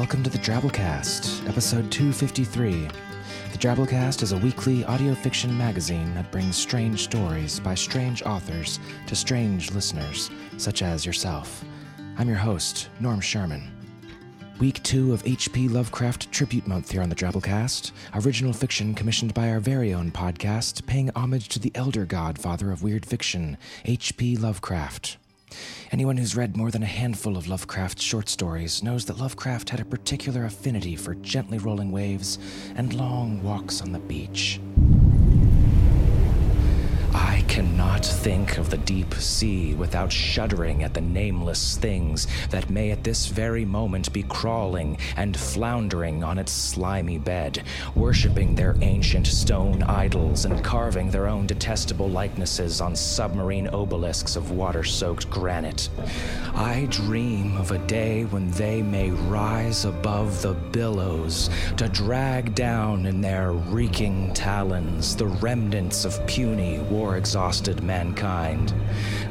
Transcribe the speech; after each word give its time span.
welcome 0.00 0.22
to 0.22 0.30
the 0.30 0.38
Drabblecast, 0.38 1.46
episode 1.46 1.92
253. 1.92 2.88
The 3.52 3.58
Drabblecast 3.58 4.22
is 4.22 4.32
a 4.32 4.38
weekly 4.38 4.82
audio 4.86 5.14
fiction 5.14 5.54
magazine 5.58 6.14
that 6.14 6.32
brings 6.32 6.56
strange 6.56 7.02
stories 7.02 7.60
by 7.60 7.74
strange 7.74 8.22
authors 8.22 8.80
to 9.08 9.14
strange 9.14 9.72
listeners, 9.72 10.30
such 10.56 10.80
as 10.80 11.04
yourself. 11.04 11.62
I'm 12.16 12.28
your 12.28 12.38
host, 12.38 12.88
Norm 12.98 13.20
Sherman. 13.20 13.70
Week 14.58 14.82
two 14.84 15.12
of 15.12 15.22
H.P. 15.26 15.68
Lovecraft 15.68 16.32
Tribute 16.32 16.66
Month 16.66 16.92
here 16.92 17.02
on 17.02 17.10
the 17.10 17.14
Drabblecast, 17.14 17.92
original 18.14 18.54
fiction 18.54 18.94
commissioned 18.94 19.34
by 19.34 19.50
our 19.50 19.60
very 19.60 19.92
own 19.92 20.10
podcast, 20.10 20.86
paying 20.86 21.10
homage 21.14 21.50
to 21.50 21.58
the 21.58 21.72
elder 21.74 22.06
godfather 22.06 22.72
of 22.72 22.82
weird 22.82 23.04
fiction, 23.04 23.58
H.P. 23.84 24.38
Lovecraft. 24.38 25.18
Anyone 25.92 26.16
who's 26.16 26.36
read 26.36 26.56
more 26.56 26.70
than 26.70 26.82
a 26.82 26.86
handful 26.86 27.36
of 27.36 27.48
Lovecraft's 27.48 28.02
short 28.02 28.28
stories 28.28 28.82
knows 28.82 29.04
that 29.06 29.18
Lovecraft 29.18 29.70
had 29.70 29.80
a 29.80 29.84
particular 29.84 30.44
affinity 30.44 30.96
for 30.96 31.14
gently 31.16 31.58
rolling 31.58 31.92
waves 31.92 32.38
and 32.76 32.92
long 32.92 33.42
walks 33.42 33.80
on 33.80 33.92
the 33.92 33.98
beach. 33.98 34.60
I 37.12 37.44
cannot 37.48 38.06
think 38.06 38.58
of 38.58 38.70
the 38.70 38.78
deep 38.78 39.14
sea 39.14 39.74
without 39.74 40.12
shuddering 40.12 40.84
at 40.84 40.94
the 40.94 41.00
nameless 41.00 41.76
things 41.76 42.28
that 42.50 42.70
may 42.70 42.92
at 42.92 43.02
this 43.02 43.26
very 43.26 43.64
moment 43.64 44.12
be 44.12 44.22
crawling 44.22 44.96
and 45.16 45.36
floundering 45.36 46.22
on 46.22 46.38
its 46.38 46.52
slimy 46.52 47.18
bed, 47.18 47.64
worshipping 47.96 48.54
their 48.54 48.76
ancient 48.80 49.26
stone 49.26 49.82
idols 49.82 50.44
and 50.44 50.62
carving 50.62 51.10
their 51.10 51.26
own 51.26 51.46
detestable 51.46 52.08
likenesses 52.08 52.80
on 52.80 52.94
submarine 52.94 53.68
obelisks 53.68 54.36
of 54.36 54.52
water 54.52 54.84
soaked 54.84 55.28
granite. 55.28 55.88
I 56.54 56.86
dream 56.90 57.56
of 57.56 57.72
a 57.72 57.78
day 57.78 58.24
when 58.26 58.52
they 58.52 58.82
may 58.82 59.10
rise 59.10 59.84
above 59.84 60.42
the 60.42 60.54
billows 60.54 61.50
to 61.76 61.88
drag 61.88 62.54
down 62.54 63.06
in 63.06 63.20
their 63.20 63.52
reeking 63.52 64.32
talons 64.34 65.16
the 65.16 65.26
remnants 65.26 66.04
of 66.04 66.24
puny, 66.28 66.78
war 66.78 66.99
exhausted 67.16 67.82
mankind, 67.82 68.74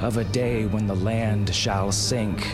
of 0.02 0.17
a 0.17 0.23
day 0.23 0.66
when 0.66 0.88
the 0.88 0.95
land 0.95 1.53
shall 1.53 1.92
sink 1.92 2.45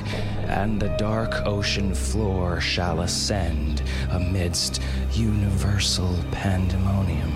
and 0.47 0.79
the 0.79 0.95
dark 0.97 1.45
ocean 1.45 1.93
floor 1.93 2.59
shall 2.61 3.01
ascend 3.01 3.81
amidst 4.11 4.81
universal 5.11 6.17
pandemonium. 6.31 7.33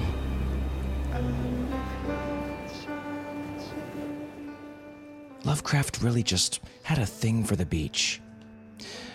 Lovecraft 5.45 6.01
really 6.01 6.23
just 6.23 6.59
had 6.83 6.99
a 6.99 7.05
thing 7.05 7.43
for 7.43 7.55
the 7.55 7.65
beach. 7.65 8.21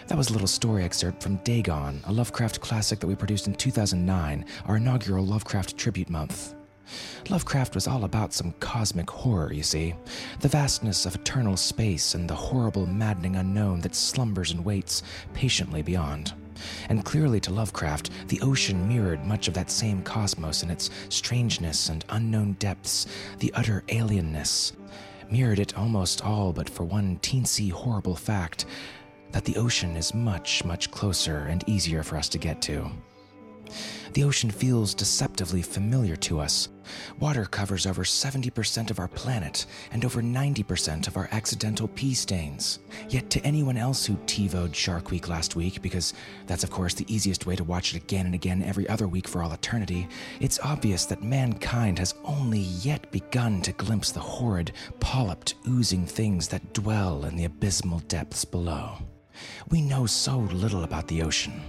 That 0.09 0.19
was 0.19 0.31
a 0.31 0.33
little 0.33 0.49
story 0.49 0.85
excerpt 0.85 1.23
from 1.23 1.37
Dagon, 1.37 2.03
a 2.05 2.13
Lovecraft 2.13 2.61
classic 2.61 3.01
that 3.01 3.07
we 3.07 3.15
produced 3.15 3.47
in 3.47 3.55
2009, 3.55 4.45
our 4.67 4.77
inaugural 4.77 5.25
Lovecraft 5.25 5.77
Tribute 5.77 6.11
Month. 6.11 6.54
Lovecraft 7.31 7.75
was 7.75 7.87
all 7.87 8.05
about 8.05 8.33
some 8.33 8.53
cosmic 8.61 9.11
horror, 9.11 9.53
you 9.53 9.63
see. 9.63 9.95
The 10.41 10.49
vastness 10.49 11.07
of 11.07 11.15
eternal 11.15 11.57
space 11.57 12.15
and 12.15 12.29
the 12.29 12.35
horrible, 12.35 12.87
maddening 12.87 13.37
unknown 13.37 13.81
that 13.81 13.95
slumbers 13.95 14.53
and 14.53 14.65
waits 14.65 15.03
patiently 15.33 15.83
beyond. 15.83 16.35
And 16.89 17.05
clearly 17.05 17.41
to 17.41 17.53
Lovecraft, 17.53 18.11
the 18.29 18.41
ocean 18.41 18.89
mirrored 18.89 19.25
much 19.25 19.49
of 19.49 19.55
that 19.55 19.71
same 19.71 20.03
cosmos 20.03 20.63
in 20.63 20.71
its 20.71 20.91
strangeness 21.09 21.89
and 21.89 22.05
unknown 22.11 22.53
depths, 22.55 23.07
the 23.39 23.53
utter 23.55 23.83
alienness. 23.89 24.73
Mirrored 25.31 25.59
it 25.59 25.77
almost 25.77 26.25
all 26.25 26.53
but 26.53 26.69
for 26.69 26.85
one 26.85 27.19
teensy 27.19 27.71
horrible 27.71 28.15
fact 28.15 28.67
that 29.33 29.45
the 29.45 29.57
ocean 29.57 29.97
is 29.97 30.15
much, 30.15 30.65
much 30.65 30.91
closer 30.91 31.47
and 31.47 31.69
easier 31.69 32.03
for 32.03 32.17
us 32.17 32.29
to 32.29 32.39
get 32.39 32.63
to. 32.63 32.89
The 34.13 34.23
ocean 34.23 34.51
feels 34.51 34.95
deceptively 34.95 35.63
familiar 35.63 36.15
to 36.17 36.39
us. 36.39 36.69
Water 37.19 37.45
covers 37.45 37.87
over 37.87 38.05
70% 38.05 38.91
of 38.91 38.99
our 38.99 39.09
planet 39.09 39.67
and 39.93 40.05
over 40.05 40.23
90% 40.23 41.07
of 41.07 41.17
our 41.17 41.29
accidental 41.33 41.89
pee 41.89 42.15
stains. 42.15 42.79
Yet, 43.09 43.31
to 43.31 43.45
anyone 43.45 43.77
else 43.77 44.05
who 44.05 44.15
TiVoed 44.27 44.75
Shark 44.75 45.11
Week 45.11 45.29
last 45.29 45.57
week, 45.57 45.83
because 45.83 46.15
that's, 46.47 46.65
of 46.65 46.71
course, 46.71 46.95
the 46.95 47.13
easiest 47.13 47.47
way 47.47 47.57
to 47.57 47.65
watch 47.65 47.95
it 47.95 48.03
again 48.03 48.27
and 48.27 48.35
again 48.35 48.63
every 48.63 48.89
other 48.89 49.09
week 49.09 49.29
for 49.29 49.43
all 49.43 49.53
eternity, 49.53 50.09
it's 50.41 50.61
obvious 50.61 51.05
that 51.07 51.23
mankind 51.23 51.99
has 51.99 52.15
only 52.25 52.61
yet 52.61 53.11
begun 53.11 53.63
to 53.63 53.73
glimpse 53.73 54.13
the 54.13 54.21
horrid, 54.21 54.73
polyped, 55.01 55.55
oozing 55.69 56.07
things 56.07 56.49
that 56.49 56.73
dwell 56.73 57.25
in 57.25 57.37
the 57.37 57.45
abysmal 57.45 58.01
depths 58.01 58.45
below. 58.45 58.99
We 59.71 59.83
know 59.83 60.07
so 60.07 60.39
little 60.39 60.85
about 60.85 61.09
the 61.09 61.23
ocean. 61.23 61.61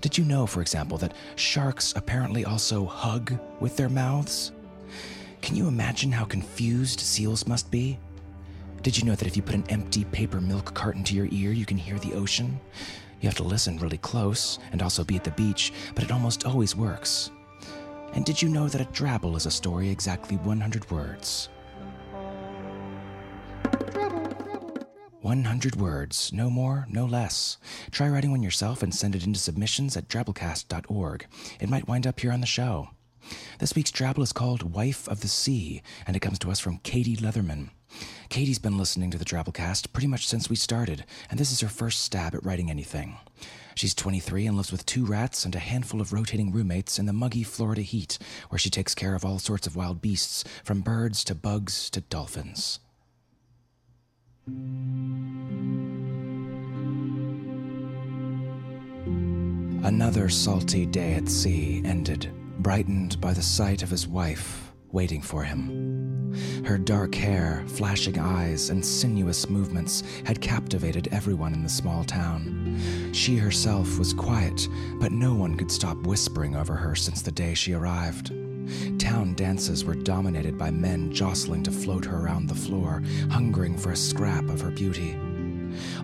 Did 0.00 0.16
you 0.16 0.24
know, 0.24 0.46
for 0.46 0.60
example, 0.60 0.98
that 0.98 1.14
sharks 1.36 1.92
apparently 1.96 2.44
also 2.44 2.84
hug 2.86 3.38
with 3.60 3.76
their 3.76 3.88
mouths? 3.88 4.52
Can 5.42 5.56
you 5.56 5.68
imagine 5.68 6.12
how 6.12 6.24
confused 6.24 7.00
seals 7.00 7.46
must 7.46 7.70
be? 7.70 7.98
Did 8.82 8.96
you 8.96 9.04
know 9.04 9.14
that 9.14 9.26
if 9.26 9.36
you 9.36 9.42
put 9.42 9.54
an 9.54 9.64
empty 9.68 10.04
paper 10.04 10.40
milk 10.40 10.74
carton 10.74 11.04
to 11.04 11.14
your 11.14 11.28
ear, 11.30 11.52
you 11.52 11.66
can 11.66 11.76
hear 11.76 11.98
the 11.98 12.14
ocean? 12.14 12.60
You 13.20 13.28
have 13.28 13.36
to 13.36 13.42
listen 13.42 13.78
really 13.78 13.98
close 13.98 14.58
and 14.72 14.82
also 14.82 15.02
be 15.04 15.16
at 15.16 15.24
the 15.24 15.30
beach, 15.32 15.72
but 15.94 16.04
it 16.04 16.12
almost 16.12 16.46
always 16.46 16.76
works. 16.76 17.30
And 18.14 18.24
did 18.24 18.40
you 18.40 18.48
know 18.48 18.68
that 18.68 18.80
a 18.80 18.92
drabble 18.92 19.36
is 19.36 19.46
a 19.46 19.50
story 19.50 19.90
exactly 19.90 20.36
100 20.38 20.90
words? 20.90 21.48
100 25.20 25.74
words, 25.74 26.32
no 26.32 26.48
more, 26.48 26.86
no 26.88 27.04
less. 27.04 27.56
Try 27.90 28.08
writing 28.08 28.30
one 28.30 28.42
yourself 28.42 28.84
and 28.84 28.94
send 28.94 29.16
it 29.16 29.26
into 29.26 29.40
submissions 29.40 29.96
at 29.96 30.08
drabblecast.org. 30.08 31.26
It 31.60 31.68
might 31.68 31.88
wind 31.88 32.06
up 32.06 32.20
here 32.20 32.30
on 32.30 32.40
the 32.40 32.46
show. 32.46 32.90
This 33.58 33.74
week's 33.74 33.90
drabble 33.90 34.22
is 34.22 34.32
called 34.32 34.74
Wife 34.74 35.08
of 35.08 35.20
the 35.20 35.28
Sea, 35.28 35.82
and 36.06 36.16
it 36.16 36.20
comes 36.20 36.38
to 36.38 36.50
us 36.52 36.60
from 36.60 36.78
Katie 36.78 37.16
Leatherman. 37.16 37.70
Katie's 38.28 38.60
been 38.60 38.78
listening 38.78 39.10
to 39.10 39.18
the 39.18 39.24
Drabblecast 39.24 39.92
pretty 39.92 40.06
much 40.06 40.26
since 40.26 40.48
we 40.48 40.54
started, 40.56 41.04
and 41.30 41.40
this 41.40 41.50
is 41.50 41.60
her 41.60 41.68
first 41.68 42.00
stab 42.00 42.34
at 42.34 42.44
writing 42.44 42.70
anything. 42.70 43.16
She's 43.74 43.94
23 43.94 44.46
and 44.46 44.56
lives 44.56 44.70
with 44.70 44.86
two 44.86 45.04
rats 45.04 45.44
and 45.44 45.54
a 45.54 45.58
handful 45.58 46.00
of 46.00 46.12
rotating 46.12 46.52
roommates 46.52 46.98
in 46.98 47.06
the 47.06 47.12
muggy 47.12 47.42
Florida 47.42 47.82
heat, 47.82 48.18
where 48.50 48.58
she 48.58 48.70
takes 48.70 48.94
care 48.94 49.14
of 49.16 49.24
all 49.24 49.40
sorts 49.40 49.66
of 49.66 49.74
wild 49.74 50.00
beasts, 50.00 50.44
from 50.62 50.80
birds 50.80 51.24
to 51.24 51.34
bugs 51.34 51.90
to 51.90 52.02
dolphins. 52.02 52.78
Another 59.84 60.28
salty 60.28 60.86
day 60.86 61.14
at 61.14 61.28
sea 61.28 61.82
ended, 61.84 62.30
brightened 62.58 63.20
by 63.20 63.32
the 63.32 63.42
sight 63.42 63.82
of 63.82 63.90
his 63.90 64.06
wife 64.06 64.68
waiting 64.92 65.20
for 65.20 65.42
him. 65.44 66.34
Her 66.64 66.78
dark 66.78 67.14
hair, 67.14 67.64
flashing 67.66 68.18
eyes, 68.18 68.70
and 68.70 68.84
sinuous 68.84 69.48
movements 69.48 70.02
had 70.24 70.40
captivated 70.40 71.08
everyone 71.08 71.52
in 71.52 71.62
the 71.62 71.68
small 71.68 72.04
town. 72.04 72.78
She 73.12 73.36
herself 73.36 73.98
was 73.98 74.14
quiet, 74.14 74.68
but 74.98 75.12
no 75.12 75.34
one 75.34 75.56
could 75.56 75.70
stop 75.70 75.96
whispering 75.98 76.56
over 76.56 76.74
her 76.74 76.94
since 76.94 77.22
the 77.22 77.32
day 77.32 77.54
she 77.54 77.72
arrived. 77.72 78.32
Town 78.98 79.34
dances 79.34 79.84
were 79.84 79.94
dominated 79.94 80.58
by 80.58 80.70
men 80.70 81.12
jostling 81.12 81.62
to 81.64 81.70
float 81.70 82.04
her 82.04 82.18
around 82.18 82.48
the 82.48 82.54
floor, 82.54 83.02
hungering 83.30 83.76
for 83.76 83.92
a 83.92 83.96
scrap 83.96 84.48
of 84.48 84.60
her 84.60 84.70
beauty. 84.70 85.18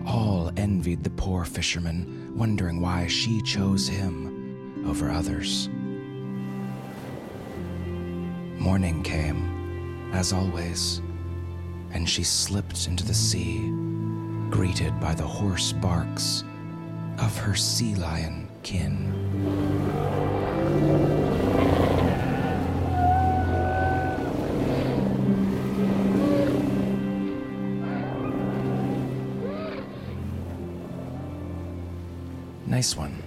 All 0.05 0.51
envied 0.57 1.03
the 1.03 1.09
poor 1.11 1.45
fisherman, 1.45 2.33
wondering 2.35 2.81
why 2.81 3.07
she 3.07 3.41
chose 3.41 3.87
him 3.87 4.85
over 4.87 5.09
others. 5.09 5.69
Morning 8.59 9.03
came, 9.03 10.11
as 10.13 10.33
always, 10.33 11.01
and 11.91 12.09
she 12.09 12.23
slipped 12.23 12.87
into 12.87 13.05
the 13.05 13.13
sea, 13.13 13.69
greeted 14.49 14.99
by 14.99 15.13
the 15.13 15.27
hoarse 15.27 15.71
barks 15.73 16.43
of 17.19 17.37
her 17.37 17.55
sea 17.55 17.95
lion 17.95 18.47
kin. 18.63 19.13
Nice 32.75 32.97
one. 32.97 33.23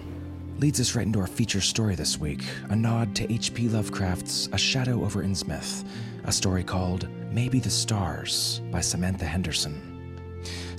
Leads 0.58 0.78
us 0.78 0.94
right 0.94 1.06
into 1.06 1.20
our 1.20 1.26
feature 1.26 1.62
story 1.62 1.94
this 1.94 2.20
week 2.20 2.44
a 2.68 2.76
nod 2.76 3.16
to 3.16 3.32
H.P. 3.32 3.70
Lovecraft's 3.70 4.46
A 4.52 4.58
Shadow 4.58 5.02
over 5.02 5.22
Innsmouth, 5.22 5.86
a 6.24 6.32
story 6.32 6.62
called 6.62 7.08
Maybe 7.32 7.58
the 7.58 7.70
Stars 7.70 8.60
by 8.70 8.82
Samantha 8.82 9.24
Henderson. 9.24 9.97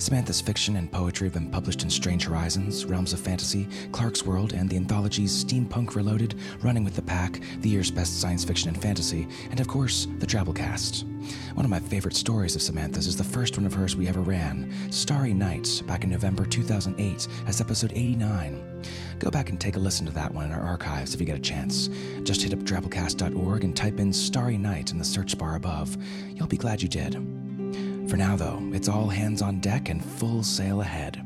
Samantha's 0.00 0.40
fiction 0.40 0.76
and 0.76 0.90
poetry 0.90 1.26
have 1.26 1.34
been 1.34 1.50
published 1.50 1.82
in 1.82 1.90
Strange 1.90 2.24
Horizons, 2.24 2.86
Realms 2.86 3.12
of 3.12 3.20
Fantasy, 3.20 3.66
Clarkesworld, 3.90 4.54
and 4.54 4.66
the 4.66 4.76
anthologies 4.76 5.44
Steampunk 5.44 5.94
Reloaded, 5.94 6.36
Running 6.62 6.84
with 6.84 6.96
the 6.96 7.02
Pack, 7.02 7.42
the 7.60 7.68
year's 7.68 7.90
best 7.90 8.18
science 8.18 8.42
fiction 8.42 8.70
and 8.70 8.80
fantasy, 8.80 9.28
and 9.50 9.60
of 9.60 9.68
course, 9.68 10.06
the 10.18 10.26
Drabblecast. 10.26 11.04
One 11.54 11.66
of 11.66 11.70
my 11.70 11.80
favorite 11.80 12.16
stories 12.16 12.56
of 12.56 12.62
Samantha's 12.62 13.06
is 13.06 13.16
the 13.16 13.22
first 13.22 13.58
one 13.58 13.66
of 13.66 13.74
hers 13.74 13.94
we 13.94 14.08
ever 14.08 14.22
ran, 14.22 14.72
Starry 14.90 15.34
Nights, 15.34 15.82
back 15.82 16.02
in 16.02 16.08
November 16.08 16.46
2008, 16.46 17.28
as 17.46 17.60
episode 17.60 17.92
89. 17.92 18.82
Go 19.18 19.30
back 19.30 19.50
and 19.50 19.60
take 19.60 19.76
a 19.76 19.78
listen 19.80 20.06
to 20.06 20.12
that 20.12 20.32
one 20.32 20.46
in 20.46 20.52
our 20.52 20.62
archives 20.62 21.12
if 21.12 21.20
you 21.20 21.26
get 21.26 21.36
a 21.36 21.40
chance. 21.40 21.90
Just 22.22 22.40
hit 22.40 22.54
up 22.54 22.60
drabblecast.org 22.60 23.64
and 23.64 23.76
type 23.76 24.00
in 24.00 24.14
Starry 24.14 24.56
Night 24.56 24.92
in 24.92 24.98
the 24.98 25.04
search 25.04 25.36
bar 25.36 25.56
above. 25.56 25.94
You'll 26.34 26.46
be 26.46 26.56
glad 26.56 26.80
you 26.80 26.88
did. 26.88 27.39
For 28.10 28.16
now, 28.16 28.34
though, 28.34 28.60
it's 28.72 28.88
all 28.88 29.06
hands 29.06 29.40
on 29.40 29.60
deck 29.60 29.88
and 29.88 30.04
full 30.04 30.42
sail 30.42 30.80
ahead. 30.80 31.24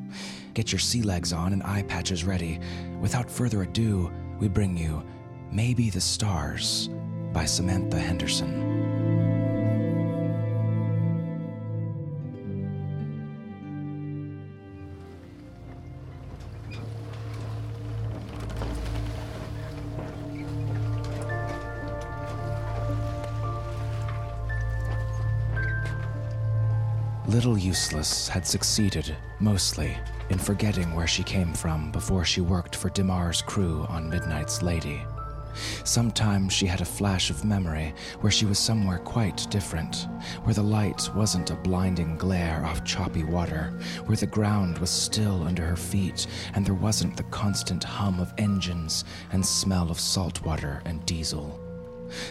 Get 0.53 0.71
your 0.71 0.79
sea 0.79 1.01
legs 1.01 1.33
on 1.33 1.55
and 1.55 1.63
eye 1.63 1.83
patches 1.85 2.25
ready. 2.25 2.61
Without 3.01 3.31
further 3.31 3.63
ado, 3.63 4.13
we 4.39 4.49
bring 4.49 4.77
you 4.77 5.03
Maybe 5.51 5.89
the 5.89 6.03
Stars 6.03 6.91
by 7.33 7.47
Samantha 7.47 7.99
Henderson. 7.99 8.74
Little 27.45 27.59
Useless 27.59 28.27
had 28.27 28.47
succeeded, 28.47 29.15
mostly, 29.39 29.99
in 30.31 30.39
forgetting 30.39 30.95
where 30.95 31.07
she 31.07 31.23
came 31.23 31.53
from 31.53 31.93
before 31.93 32.25
she 32.25 32.41
worked 32.41 32.75
for 32.75 32.89
Dimar's 32.89 33.43
crew 33.43 33.85
on 33.91 34.09
Midnight's 34.09 34.63
Lady. 34.63 35.03
Sometimes 35.85 36.55
she 36.55 36.65
had 36.65 36.81
a 36.81 36.87
flash 36.87 37.29
of 37.29 37.45
memory 37.45 37.93
where 38.23 38.31
she 38.31 38.47
was 38.47 38.59
somewhere 38.59 38.97
quite 38.97 39.47
different, 39.51 40.09
where 40.45 40.55
the 40.55 40.63
light 40.63 41.11
wasn't 41.15 41.51
a 41.51 41.57
blinding 41.57 42.17
glare 42.17 42.65
off 42.65 42.83
choppy 42.83 43.25
water, 43.25 43.79
where 44.07 44.17
the 44.17 44.27
ground 44.27 44.79
was 44.79 44.89
still 44.89 45.43
under 45.43 45.67
her 45.67 45.77
feet, 45.77 46.27
and 46.55 46.65
there 46.65 46.73
wasn't 46.73 47.15
the 47.15 47.25
constant 47.25 47.85
hum 47.85 48.21
of 48.21 48.33
engines 48.39 49.05
and 49.33 49.45
smell 49.45 49.91
of 49.91 50.01
salt 50.01 50.43
water 50.47 50.81
and 50.87 51.05
diesel. 51.05 51.61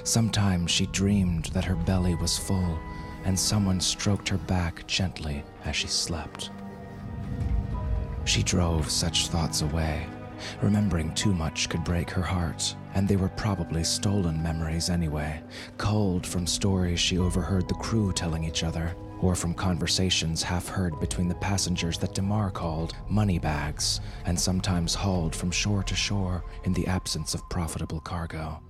Sometimes 0.04 0.72
she 0.72 0.88
dreamed 0.88 1.46
that 1.54 1.66
her 1.66 1.76
belly 1.76 2.16
was 2.16 2.36
full 2.36 2.80
and 3.26 3.38
someone 3.38 3.80
stroked 3.80 4.30
her 4.30 4.38
back 4.38 4.86
gently 4.88 5.44
as 5.66 5.76
she 5.76 5.88
slept. 5.88 6.52
She 8.26 8.44
drove 8.44 8.90
such 8.90 9.28
thoughts 9.28 9.62
away. 9.62 10.08
Remembering 10.62 11.14
too 11.14 11.34
much 11.34 11.70
could 11.70 11.84
break 11.84 12.10
her 12.10 12.22
heart, 12.22 12.76
and 12.96 13.08
they 13.08 13.16
were 13.16 13.30
probably 13.30 13.84
stolen 13.84 14.42
memories 14.42 14.90
anyway, 14.90 15.42
culled 15.78 16.26
from 16.26 16.46
stories 16.48 17.00
she 17.00 17.18
overheard 17.18 17.68
the 17.68 17.74
crew 17.76 18.12
telling 18.12 18.44
each 18.44 18.64
other, 18.64 18.96
or 19.22 19.36
from 19.36 19.54
conversations 19.54 20.44
half 20.44 20.68
heard 20.68 21.00
between 21.00 21.30
the 21.30 21.36
passengers 21.36 21.98
that 21.98 22.14
Dimar 22.14 22.52
called 22.52 22.94
money 23.10 23.40
bags, 23.40 24.02
and 24.26 24.38
sometimes 24.38 24.94
hauled 24.94 25.34
from 25.34 25.50
shore 25.50 25.84
to 25.84 25.96
shore 25.96 26.44
in 26.66 26.74
the 26.74 26.88
absence 26.88 27.34
of 27.34 27.48
profitable 27.50 28.02
cargo. 28.02 28.62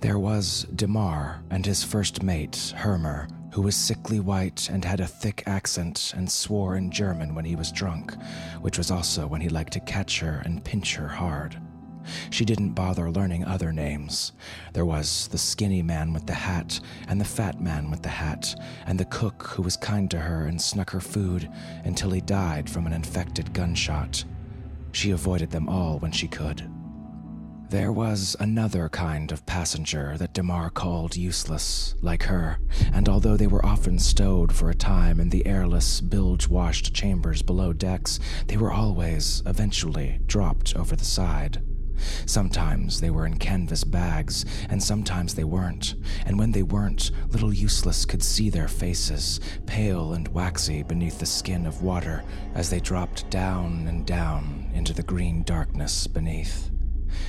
There 0.00 0.18
was 0.18 0.66
Demar 0.74 1.42
and 1.50 1.64
his 1.64 1.82
first 1.82 2.22
mate, 2.22 2.74
Hermer, 2.76 3.28
who 3.52 3.62
was 3.62 3.74
sickly 3.74 4.20
white 4.20 4.68
and 4.70 4.84
had 4.84 5.00
a 5.00 5.06
thick 5.06 5.42
accent 5.46 6.12
and 6.16 6.30
swore 6.30 6.76
in 6.76 6.90
German 6.90 7.34
when 7.34 7.44
he 7.44 7.56
was 7.56 7.72
drunk, 7.72 8.14
which 8.60 8.78
was 8.78 8.90
also 8.90 9.26
when 9.26 9.40
he 9.40 9.48
liked 9.48 9.72
to 9.72 9.80
catch 9.80 10.20
her 10.20 10.42
and 10.44 10.64
pinch 10.64 10.96
her 10.96 11.08
hard. 11.08 11.56
She 12.30 12.44
didn't 12.44 12.74
bother 12.74 13.10
learning 13.10 13.44
other 13.44 13.72
names. 13.72 14.32
There 14.72 14.84
was 14.84 15.28
the 15.28 15.38
skinny 15.38 15.82
man 15.82 16.12
with 16.12 16.26
the 16.26 16.34
hat, 16.34 16.78
and 17.08 17.20
the 17.20 17.24
fat 17.24 17.60
man 17.60 17.90
with 17.90 18.02
the 18.02 18.08
hat, 18.08 18.54
and 18.86 19.00
the 19.00 19.06
cook 19.06 19.48
who 19.48 19.62
was 19.62 19.76
kind 19.76 20.10
to 20.10 20.18
her 20.18 20.46
and 20.46 20.60
snuck 20.60 20.90
her 20.90 21.00
food 21.00 21.50
until 21.84 22.10
he 22.10 22.20
died 22.20 22.70
from 22.70 22.86
an 22.86 22.92
infected 22.92 23.52
gunshot. 23.52 24.24
She 24.92 25.10
avoided 25.10 25.50
them 25.50 25.68
all 25.68 25.98
when 25.98 26.12
she 26.12 26.28
could. 26.28 26.70
There 27.68 27.90
was 27.90 28.36
another 28.38 28.88
kind 28.88 29.32
of 29.32 29.44
passenger 29.44 30.16
that 30.18 30.32
Dimar 30.32 30.72
called 30.72 31.16
useless, 31.16 31.96
like 32.00 32.22
her, 32.22 32.60
and 32.92 33.08
although 33.08 33.36
they 33.36 33.48
were 33.48 33.66
often 33.66 33.98
stowed 33.98 34.54
for 34.54 34.70
a 34.70 34.74
time 34.74 35.18
in 35.18 35.30
the 35.30 35.44
airless, 35.44 36.00
bilge 36.00 36.46
washed 36.46 36.94
chambers 36.94 37.42
below 37.42 37.72
decks, 37.72 38.20
they 38.46 38.56
were 38.56 38.72
always, 38.72 39.42
eventually, 39.46 40.20
dropped 40.26 40.76
over 40.76 40.94
the 40.94 41.04
side. 41.04 41.60
Sometimes 42.24 43.00
they 43.00 43.10
were 43.10 43.26
in 43.26 43.36
canvas 43.36 43.82
bags, 43.82 44.44
and 44.70 44.80
sometimes 44.80 45.34
they 45.34 45.44
weren't, 45.44 45.96
and 46.24 46.38
when 46.38 46.52
they 46.52 46.62
weren't, 46.62 47.10
little 47.30 47.52
useless 47.52 48.04
could 48.04 48.22
see 48.22 48.48
their 48.48 48.68
faces, 48.68 49.40
pale 49.66 50.12
and 50.12 50.28
waxy 50.28 50.84
beneath 50.84 51.18
the 51.18 51.26
skin 51.26 51.66
of 51.66 51.82
water, 51.82 52.22
as 52.54 52.70
they 52.70 52.78
dropped 52.78 53.28
down 53.28 53.88
and 53.88 54.06
down 54.06 54.70
into 54.72 54.92
the 54.92 55.02
green 55.02 55.42
darkness 55.42 56.06
beneath. 56.06 56.70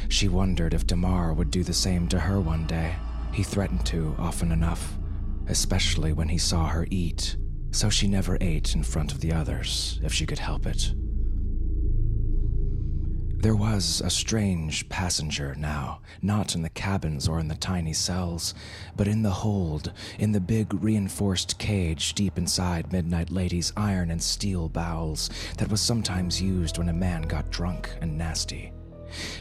She 0.09 0.27
wondered 0.27 0.73
if 0.73 0.85
Dimar 0.85 1.35
would 1.35 1.51
do 1.51 1.63
the 1.63 1.73
same 1.73 2.07
to 2.09 2.19
her 2.19 2.39
one 2.39 2.65
day. 2.65 2.95
He 3.31 3.43
threatened 3.43 3.85
to 3.87 4.15
often 4.17 4.51
enough, 4.51 4.97
especially 5.47 6.13
when 6.13 6.29
he 6.29 6.37
saw 6.37 6.67
her 6.67 6.87
eat, 6.89 7.37
so 7.71 7.89
she 7.89 8.07
never 8.07 8.37
ate 8.41 8.75
in 8.75 8.83
front 8.83 9.11
of 9.11 9.21
the 9.21 9.33
others 9.33 9.99
if 10.03 10.13
she 10.13 10.25
could 10.25 10.39
help 10.39 10.65
it. 10.65 10.93
There 13.39 13.55
was 13.55 14.01
a 14.01 14.09
strange 14.09 14.89
passenger 14.89 15.53
now, 15.55 16.01
not 16.23 16.55
in 16.55 16.63
the 16.63 16.69
cabins 16.69 17.27
or 17.27 17.39
in 17.39 17.47
the 17.47 17.55
tiny 17.55 17.93
cells, 17.93 18.55
but 18.95 19.07
in 19.07 19.21
the 19.21 19.29
hold, 19.29 19.93
in 20.17 20.31
the 20.31 20.41
big 20.41 20.73
reinforced 20.73 21.59
cage 21.59 22.15
deep 22.15 22.39
inside 22.39 22.91
Midnight 22.91 23.29
Lady's 23.29 23.71
iron 23.77 24.09
and 24.09 24.21
steel 24.21 24.69
bowels 24.69 25.29
that 25.59 25.69
was 25.69 25.81
sometimes 25.81 26.41
used 26.41 26.79
when 26.79 26.89
a 26.89 26.93
man 26.93 27.21
got 27.21 27.51
drunk 27.51 27.95
and 28.01 28.17
nasty. 28.17 28.73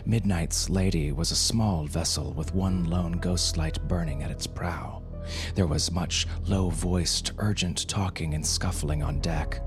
Midnight's 0.04 0.70
Lady 0.70 1.12
was 1.12 1.30
a 1.30 1.36
small 1.36 1.86
vessel 1.86 2.32
with 2.32 2.54
one 2.54 2.84
lone 2.84 3.12
ghost 3.12 3.56
light 3.56 3.78
burning 3.88 4.22
at 4.22 4.30
its 4.30 4.46
prow. 4.46 5.02
There 5.54 5.66
was 5.66 5.90
much 5.90 6.26
low 6.46 6.70
voiced, 6.70 7.32
urgent 7.38 7.88
talking 7.88 8.34
and 8.34 8.46
scuffling 8.46 9.02
on 9.02 9.20
deck. 9.20 9.60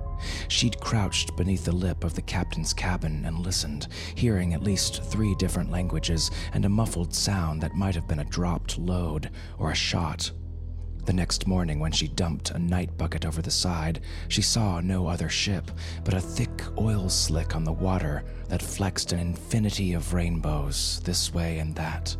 She'd 0.47 0.79
crouched 0.79 1.35
beneath 1.37 1.65
the 1.65 1.71
lip 1.71 2.03
of 2.03 2.13
the 2.13 2.21
captain's 2.21 2.73
cabin 2.73 3.23
and 3.25 3.39
listened, 3.39 3.87
hearing 4.15 4.53
at 4.53 4.63
least 4.63 5.03
three 5.03 5.35
different 5.35 5.71
languages 5.71 6.29
and 6.53 6.65
a 6.65 6.69
muffled 6.69 7.13
sound 7.13 7.61
that 7.61 7.75
might 7.75 7.95
have 7.95 8.07
been 8.07 8.19
a 8.19 8.25
dropped 8.25 8.77
load 8.77 9.29
or 9.57 9.71
a 9.71 9.75
shot 9.75 10.31
the 11.05 11.13
next 11.13 11.47
morning, 11.47 11.79
when 11.79 11.91
she 11.91 12.07
dumped 12.07 12.51
a 12.51 12.59
night 12.59 12.97
bucket 12.97 13.25
over 13.25 13.41
the 13.41 13.51
side, 13.51 14.01
she 14.27 14.41
saw 14.41 14.79
no 14.79 15.07
other 15.07 15.29
ship, 15.29 15.71
but 16.03 16.13
a 16.13 16.19
thick 16.19 16.63
oil 16.77 17.09
slick 17.09 17.55
on 17.55 17.63
the 17.63 17.71
water 17.71 18.23
that 18.47 18.61
flexed 18.61 19.11
an 19.11 19.19
infinity 19.19 19.93
of 19.93 20.13
rainbows 20.13 21.01
this 21.03 21.33
way 21.33 21.59
and 21.59 21.75
that. 21.75 22.15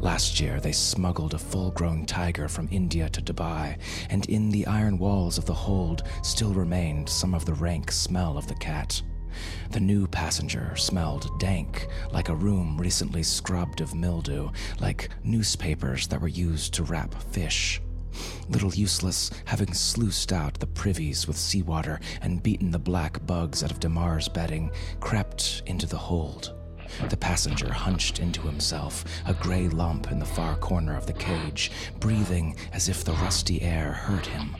Last 0.00 0.40
year, 0.40 0.58
they 0.58 0.72
smuggled 0.72 1.34
a 1.34 1.38
full 1.38 1.70
grown 1.70 2.06
tiger 2.06 2.48
from 2.48 2.68
India 2.72 3.08
to 3.10 3.22
Dubai, 3.22 3.78
and 4.10 4.26
in 4.26 4.50
the 4.50 4.66
iron 4.66 4.98
walls 4.98 5.38
of 5.38 5.46
the 5.46 5.54
hold 5.54 6.02
still 6.22 6.52
remained 6.52 7.08
some 7.08 7.34
of 7.34 7.44
the 7.44 7.54
rank 7.54 7.92
smell 7.92 8.36
of 8.36 8.48
the 8.48 8.56
cat. 8.56 9.00
The 9.70 9.80
new 9.80 10.06
passenger 10.06 10.74
smelled 10.76 11.38
dank, 11.38 11.88
like 12.12 12.28
a 12.28 12.34
room 12.34 12.76
recently 12.78 13.22
scrubbed 13.22 13.80
of 13.80 13.94
mildew, 13.94 14.50
like 14.80 15.08
newspapers 15.24 16.06
that 16.08 16.20
were 16.20 16.28
used 16.28 16.74
to 16.74 16.84
wrap 16.84 17.14
fish. 17.32 17.80
Little 18.48 18.74
Useless, 18.74 19.30
having 19.46 19.72
sluiced 19.72 20.32
out 20.32 20.60
the 20.60 20.66
privies 20.66 21.26
with 21.26 21.38
seawater 21.38 22.00
and 22.20 22.42
beaten 22.42 22.70
the 22.70 22.78
black 22.78 23.24
bugs 23.26 23.64
out 23.64 23.70
of 23.70 23.80
Dimar's 23.80 24.28
bedding, 24.28 24.70
crept 25.00 25.62
into 25.66 25.86
the 25.86 25.98
hold. 25.98 26.54
The 27.08 27.16
passenger 27.16 27.72
hunched 27.72 28.18
into 28.18 28.42
himself, 28.42 29.04
a 29.26 29.32
gray 29.32 29.68
lump 29.68 30.10
in 30.10 30.18
the 30.18 30.26
far 30.26 30.56
corner 30.56 30.96
of 30.96 31.06
the 31.06 31.14
cage, 31.14 31.70
breathing 32.00 32.56
as 32.72 32.88
if 32.88 33.04
the 33.04 33.12
rusty 33.12 33.62
air 33.62 33.92
hurt 33.92 34.26
him. 34.26 34.56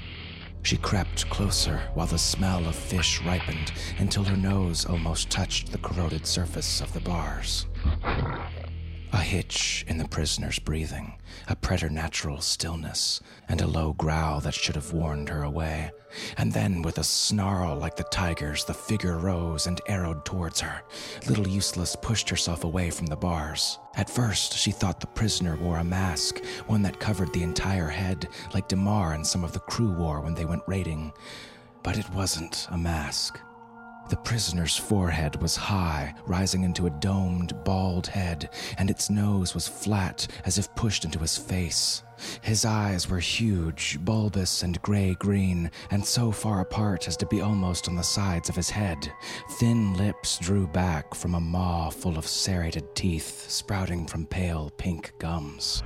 She 0.63 0.77
crept 0.77 1.29
closer 1.29 1.83
while 1.95 2.07
the 2.07 2.19
smell 2.19 2.67
of 2.67 2.77
fish 2.77 3.21
ripened 3.23 3.73
until 3.99 4.25
her 4.25 4.37
nose 4.37 4.87
almost 4.87 5.29
touched 5.29 5.73
the 5.73 5.79
corroded 5.79 6.27
surface 6.27 6.81
of 6.81 6.93
the 6.93 7.01
bars. 7.01 7.67
A 9.15 9.21
hitch 9.21 9.85
in 9.87 9.99
the 9.99 10.09
prisoner's 10.09 10.59
breathing, 10.59 11.19
a 11.47 11.55
preternatural 11.55 12.41
stillness, 12.41 13.21
and 13.47 13.61
a 13.61 13.67
low 13.67 13.93
growl 13.93 14.41
that 14.41 14.55
should 14.55 14.75
have 14.75 14.95
warned 14.95 15.29
her 15.29 15.43
away. 15.43 15.91
And 16.39 16.51
then, 16.51 16.81
with 16.81 16.97
a 16.97 17.05
snarl 17.05 17.77
like 17.77 17.95
the 17.95 18.05
tiger's, 18.05 18.65
the 18.65 18.73
figure 18.73 19.19
rose 19.19 19.67
and 19.67 19.83
arrowed 19.87 20.25
towards 20.25 20.61
her. 20.61 20.83
Little 21.29 21.47
Useless 21.47 21.95
pushed 21.95 22.31
herself 22.31 22.65
away 22.65 22.89
from 22.89 23.07
the 23.07 23.17
bars. 23.17 23.79
At 23.97 24.09
first, 24.09 24.57
she 24.57 24.71
thought 24.71 24.99
the 24.99 25.07
prisoner 25.09 25.57
wore 25.57 25.79
a 25.79 25.85
mask, 25.85 26.43
one 26.67 26.81
that 26.81 26.99
covered 26.99 27.35
the 27.35 27.43
entire 27.43 27.89
head, 27.89 28.29
like 28.55 28.69
Dimar 28.69 29.15
and 29.15 29.27
some 29.27 29.45
of 29.45 29.53
the 29.53 29.61
crew 29.61 29.93
wore 29.93 30.23
when 30.23 30.35
they 30.35 30.47
went 30.47 30.63
raiding. 30.67 31.13
But 31.83 31.99
it 31.99 32.09
wasn't 32.11 32.67
a 32.71 32.79
mask. 32.79 33.39
The 34.09 34.17
prisoner's 34.17 34.77
forehead 34.77 35.41
was 35.41 35.57
high, 35.57 36.15
rising 36.27 36.65
into 36.65 36.87
a 36.87 36.91
domed, 36.91 37.65
bald 37.65 38.07
head, 38.09 38.51
and 38.77 38.91
its 38.91 39.09
nose 39.09 39.55
was 39.55 39.69
flat 39.69 40.27
as 40.45 40.59
if 40.59 40.75
pushed 40.75 41.05
into 41.05 41.19
his 41.19 41.39
face. 41.39 42.03
His 42.43 42.65
eyes 42.65 43.09
were 43.09 43.19
huge, 43.19 43.99
bulbous, 44.03 44.63
and 44.63 44.81
gray 44.83 45.15
green, 45.15 45.71
and 45.91 46.05
so 46.05 46.31
far 46.31 46.61
apart 46.61 47.09
as 47.09 47.17
to 47.19 47.27
be 47.27 47.41
almost 47.41 47.89
on 47.89 47.97
the 47.97 48.03
sides 48.03 48.49
of 48.49 48.57
his 48.57 48.71
head. 48.71 49.11
Thin 49.53 49.95
lips 49.95 50.39
drew 50.39 50.67
back 50.67 51.15
from 51.15 51.35
a 51.35 51.41
maw 51.41 51.91
full 51.91 52.19
of 52.19 52.27
serrated 52.27 52.95
teeth 52.95 53.51
sprouting 53.51 54.07
from 54.07 54.27
pale 54.27 54.71
pink 54.77 55.15
gums. 55.19 55.83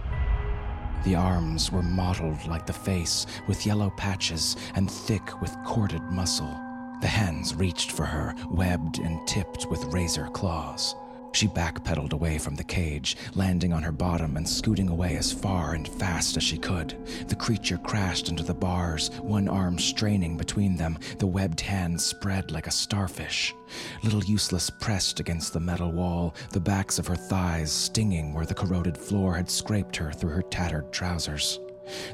The 1.05 1.15
arms 1.15 1.71
were 1.71 1.83
mottled 1.83 2.45
like 2.49 2.67
the 2.67 2.73
face, 2.73 3.27
with 3.47 3.65
yellow 3.65 3.91
patches 3.97 4.57
and 4.75 4.91
thick 4.91 5.41
with 5.41 5.57
corded 5.65 6.03
muscle. 6.11 6.66
The 7.01 7.09
hands 7.09 7.55
reached 7.55 7.93
for 7.93 8.05
her, 8.07 8.35
webbed 8.51 8.99
and 8.99 9.27
tipped 9.27 9.67
with 9.71 9.85
razor 9.93 10.29
claws. 10.33 10.95
She 11.33 11.49
backpedaled 11.49 12.15
away 12.15 12.39
from 12.39 12.55
the 12.55 12.65
cage, 12.65 13.19
landing 13.35 13.75
on 13.75 13.83
her 13.83 13.93
bottom 13.93 14.39
and 14.39 14.49
scooting 14.49 14.89
away 14.89 15.19
as 15.19 15.31
far 15.31 15.75
and 15.75 15.87
fast 15.87 16.39
as 16.39 16.43
she 16.43 16.57
could. 16.57 16.97
The 17.29 17.37
creature 17.37 17.77
crashed 17.77 18.31
into 18.31 18.43
the 18.43 18.55
bars, 18.55 19.11
one 19.21 19.47
arm 19.47 19.79
straining 19.79 20.39
between 20.39 20.77
them, 20.77 20.99
the 21.19 21.27
webbed 21.27 21.61
hand 21.61 22.01
spread 22.01 22.51
like 22.51 22.67
a 22.67 22.71
starfish. 22.71 23.55
Little 24.03 24.25
Useless 24.25 24.71
pressed 24.71 25.21
against 25.21 25.53
the 25.53 25.61
metal 25.61 25.93
wall, 25.93 26.35
the 26.53 26.61
backs 26.61 26.99
of 26.99 27.07
her 27.07 27.17
thighs 27.17 27.71
stinging 27.71 28.33
where 28.33 28.47
the 28.47 28.55
corroded 28.55 28.97
floor 28.97 29.35
had 29.35 29.51
scraped 29.51 29.97
her 29.97 30.13
through 30.13 30.31
her 30.31 30.43
tattered 30.43 30.91
trousers. 30.91 31.61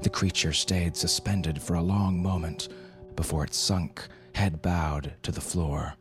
The 0.03 0.11
creature 0.11 0.53
stayed 0.53 0.97
suspended 0.97 1.63
for 1.63 1.75
a 1.75 1.83
long 1.83 2.21
moment 2.21 2.71
before 3.15 3.45
it 3.45 3.55
sunk, 3.55 4.09
head 4.35 4.63
bowed, 4.63 5.15
to 5.23 5.33
the 5.33 5.41
floor. 5.41 5.95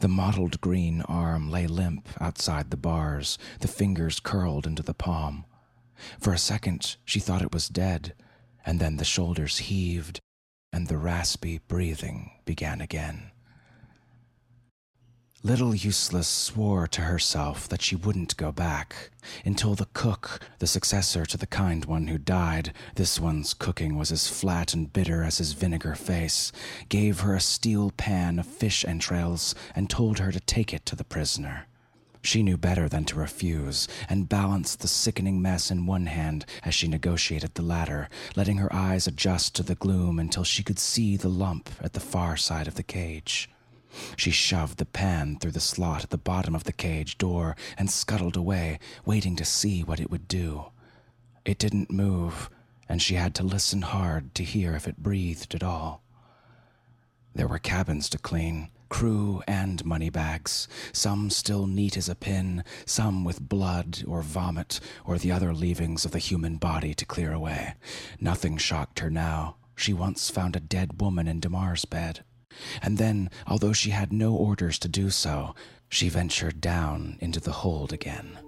The 0.00 0.08
mottled 0.08 0.60
green 0.60 1.02
arm 1.02 1.50
lay 1.50 1.66
limp 1.66 2.08
outside 2.20 2.70
the 2.70 2.76
bars, 2.76 3.36
the 3.60 3.68
fingers 3.68 4.20
curled 4.20 4.66
into 4.66 4.82
the 4.82 4.94
palm. 4.94 5.44
For 6.20 6.32
a 6.32 6.38
second, 6.38 6.96
she 7.04 7.18
thought 7.18 7.42
it 7.42 7.52
was 7.52 7.68
dead, 7.68 8.14
and 8.64 8.78
then 8.78 8.96
the 8.96 9.04
shoulders 9.04 9.58
heaved, 9.58 10.20
and 10.72 10.86
the 10.86 10.98
raspy 10.98 11.58
breathing 11.66 12.30
began 12.44 12.80
again. 12.80 13.32
Little 15.44 15.72
Useless 15.72 16.26
swore 16.26 16.88
to 16.88 17.02
herself 17.02 17.68
that 17.68 17.80
she 17.80 17.94
wouldn't 17.94 18.36
go 18.36 18.50
back 18.50 19.10
until 19.44 19.76
the 19.76 19.86
cook, 19.92 20.40
the 20.58 20.66
successor 20.66 21.24
to 21.26 21.36
the 21.36 21.46
kind 21.46 21.84
one 21.84 22.08
who 22.08 22.18
died, 22.18 22.72
this 22.96 23.20
one's 23.20 23.54
cooking 23.54 23.96
was 23.96 24.10
as 24.10 24.26
flat 24.26 24.74
and 24.74 24.92
bitter 24.92 25.22
as 25.22 25.38
his 25.38 25.52
vinegar 25.52 25.94
face, 25.94 26.50
gave 26.88 27.20
her 27.20 27.36
a 27.36 27.40
steel 27.40 27.92
pan 27.92 28.40
of 28.40 28.46
fish 28.46 28.84
entrails 28.84 29.54
and 29.76 29.88
told 29.88 30.18
her 30.18 30.32
to 30.32 30.40
take 30.40 30.74
it 30.74 30.84
to 30.86 30.96
the 30.96 31.04
prisoner. 31.04 31.68
She 32.20 32.42
knew 32.42 32.56
better 32.56 32.88
than 32.88 33.04
to 33.04 33.14
refuse, 33.14 33.86
and 34.08 34.28
balanced 34.28 34.80
the 34.80 34.88
sickening 34.88 35.40
mess 35.40 35.70
in 35.70 35.86
one 35.86 36.06
hand 36.06 36.46
as 36.64 36.74
she 36.74 36.88
negotiated 36.88 37.54
the 37.54 37.62
latter, 37.62 38.08
letting 38.34 38.56
her 38.56 38.74
eyes 38.74 39.06
adjust 39.06 39.54
to 39.54 39.62
the 39.62 39.76
gloom 39.76 40.18
until 40.18 40.42
she 40.42 40.64
could 40.64 40.80
see 40.80 41.16
the 41.16 41.28
lump 41.28 41.70
at 41.80 41.92
the 41.92 42.00
far 42.00 42.36
side 42.36 42.66
of 42.66 42.74
the 42.74 42.82
cage. 42.82 43.48
She 44.16 44.30
shoved 44.30 44.78
the 44.78 44.86
pan 44.86 45.38
through 45.38 45.52
the 45.52 45.60
slot 45.60 46.04
at 46.04 46.10
the 46.10 46.18
bottom 46.18 46.54
of 46.54 46.64
the 46.64 46.72
cage 46.72 47.18
door 47.18 47.56
and 47.76 47.90
scuttled 47.90 48.36
away, 48.36 48.78
waiting 49.04 49.36
to 49.36 49.44
see 49.44 49.82
what 49.82 50.00
it 50.00 50.10
would 50.10 50.28
do. 50.28 50.66
It 51.44 51.58
didn't 51.58 51.90
move, 51.90 52.50
and 52.88 53.00
she 53.00 53.14
had 53.14 53.34
to 53.36 53.42
listen 53.42 53.82
hard 53.82 54.34
to 54.34 54.44
hear 54.44 54.74
if 54.74 54.86
it 54.86 55.02
breathed 55.02 55.54
at 55.54 55.62
all. 55.62 56.02
There 57.34 57.48
were 57.48 57.58
cabins 57.58 58.08
to 58.10 58.18
clean, 58.18 58.70
crew 58.88 59.42
and 59.46 59.84
money 59.84 60.10
bags, 60.10 60.66
some 60.92 61.30
still 61.30 61.66
neat 61.66 61.96
as 61.96 62.08
a 62.08 62.14
pin, 62.14 62.64
some 62.84 63.24
with 63.24 63.48
blood 63.48 64.02
or 64.06 64.22
vomit 64.22 64.80
or 65.04 65.18
the 65.18 65.32
other 65.32 65.54
leavings 65.54 66.04
of 66.04 66.10
the 66.10 66.18
human 66.18 66.56
body 66.56 66.94
to 66.94 67.04
clear 67.04 67.32
away. 67.32 67.74
Nothing 68.20 68.56
shocked 68.56 68.98
her 69.00 69.10
now. 69.10 69.56
She 69.76 69.92
once 69.92 70.30
found 70.30 70.56
a 70.56 70.60
dead 70.60 71.00
woman 71.00 71.28
in 71.28 71.40
Damar's 71.40 71.84
bed. 71.84 72.24
And 72.82 72.98
then, 72.98 73.30
although 73.46 73.72
she 73.72 73.90
had 73.90 74.12
no 74.12 74.34
orders 74.34 74.78
to 74.80 74.88
do 74.88 75.10
so, 75.10 75.54
she 75.88 76.08
ventured 76.08 76.60
down 76.60 77.18
into 77.20 77.40
the 77.40 77.52
hold 77.52 77.92
again. 77.92 78.38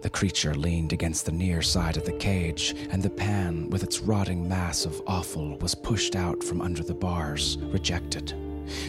The 0.00 0.10
creature 0.10 0.54
leaned 0.54 0.92
against 0.92 1.26
the 1.26 1.32
near 1.32 1.60
side 1.60 1.96
of 1.96 2.04
the 2.04 2.12
cage, 2.12 2.74
and 2.90 3.02
the 3.02 3.10
pan 3.10 3.68
with 3.68 3.82
its 3.82 3.98
rotting 3.98 4.48
mass 4.48 4.84
of 4.84 5.02
offal 5.08 5.58
was 5.58 5.74
pushed 5.74 6.14
out 6.14 6.44
from 6.44 6.60
under 6.60 6.84
the 6.84 6.94
bars, 6.94 7.58
rejected. 7.60 8.32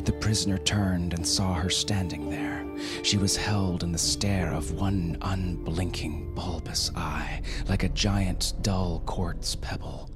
The 0.03 0.13
prisoner 0.13 0.57
turned 0.59 1.13
and 1.13 1.27
saw 1.27 1.53
her 1.55 1.69
standing 1.69 2.29
there. 2.29 2.65
She 3.01 3.17
was 3.17 3.35
held 3.35 3.83
in 3.83 3.91
the 3.91 3.97
stare 3.97 4.51
of 4.53 4.73
one 4.73 5.17
unblinking, 5.21 6.35
bulbous 6.35 6.91
eye, 6.95 7.41
like 7.67 7.83
a 7.83 7.89
giant, 7.89 8.53
dull 8.61 9.01
quartz 9.05 9.55
pebble. 9.55 10.08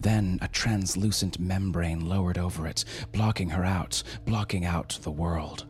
Then 0.00 0.38
a 0.42 0.48
translucent 0.48 1.38
membrane 1.38 2.06
lowered 2.06 2.38
over 2.38 2.66
it, 2.66 2.84
blocking 3.12 3.50
her 3.50 3.64
out, 3.64 4.02
blocking 4.24 4.64
out 4.64 4.98
the 5.02 5.10
world. 5.10 5.66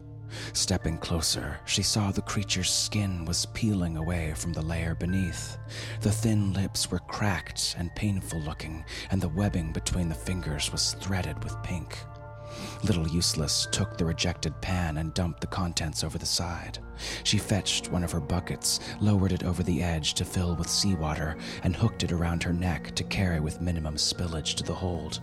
Stepping 0.53 0.99
closer, 0.99 1.59
she 1.65 1.83
saw 1.83 2.11
the 2.11 2.23
creature's 2.23 2.71
skin 2.71 3.25
was 3.25 3.47
peeling 3.47 3.97
away 3.97 4.35
from 4.35 4.53
the 4.53 4.63
layer 4.63 4.95
beneath. 4.95 5.57
The 6.01 6.13
thin 6.13 6.53
lips 6.53 6.91
were 6.91 6.99
cracked 6.99 7.75
and 7.79 7.95
painful 7.95 8.41
looking, 8.41 8.85
and 9.11 9.21
the 9.21 9.29
webbing 9.29 9.73
between 9.73 10.09
the 10.09 10.15
fingers 10.15 10.73
was 10.73 10.95
threaded 10.95 11.43
with 11.43 11.63
pink. 11.63 11.99
Little 12.87 13.09
Useless 13.09 13.67
took 13.73 13.97
the 13.97 14.05
rejected 14.05 14.61
pan 14.61 14.99
and 14.99 15.13
dumped 15.13 15.41
the 15.41 15.49
contents 15.49 16.05
over 16.05 16.19
the 16.19 16.27
side. 16.27 16.79
She 17.25 17.37
fetched 17.37 17.91
one 17.91 18.05
of 18.05 18.13
her 18.13 18.21
buckets, 18.21 18.79
lowered 19.01 19.33
it 19.33 19.43
over 19.43 19.65
the 19.65 19.83
edge 19.83 20.15
to 20.15 20.25
fill 20.25 20.55
with 20.55 20.71
seawater, 20.71 21.37
and 21.65 21.75
hooked 21.75 22.05
it 22.05 22.13
around 22.13 22.45
her 22.45 22.53
neck 22.53 22.95
to 22.95 23.03
carry 23.03 23.41
with 23.41 23.61
minimum 23.61 23.97
spillage 23.97 24.55
to 24.55 24.63
the 24.63 24.73
hold. 24.73 25.21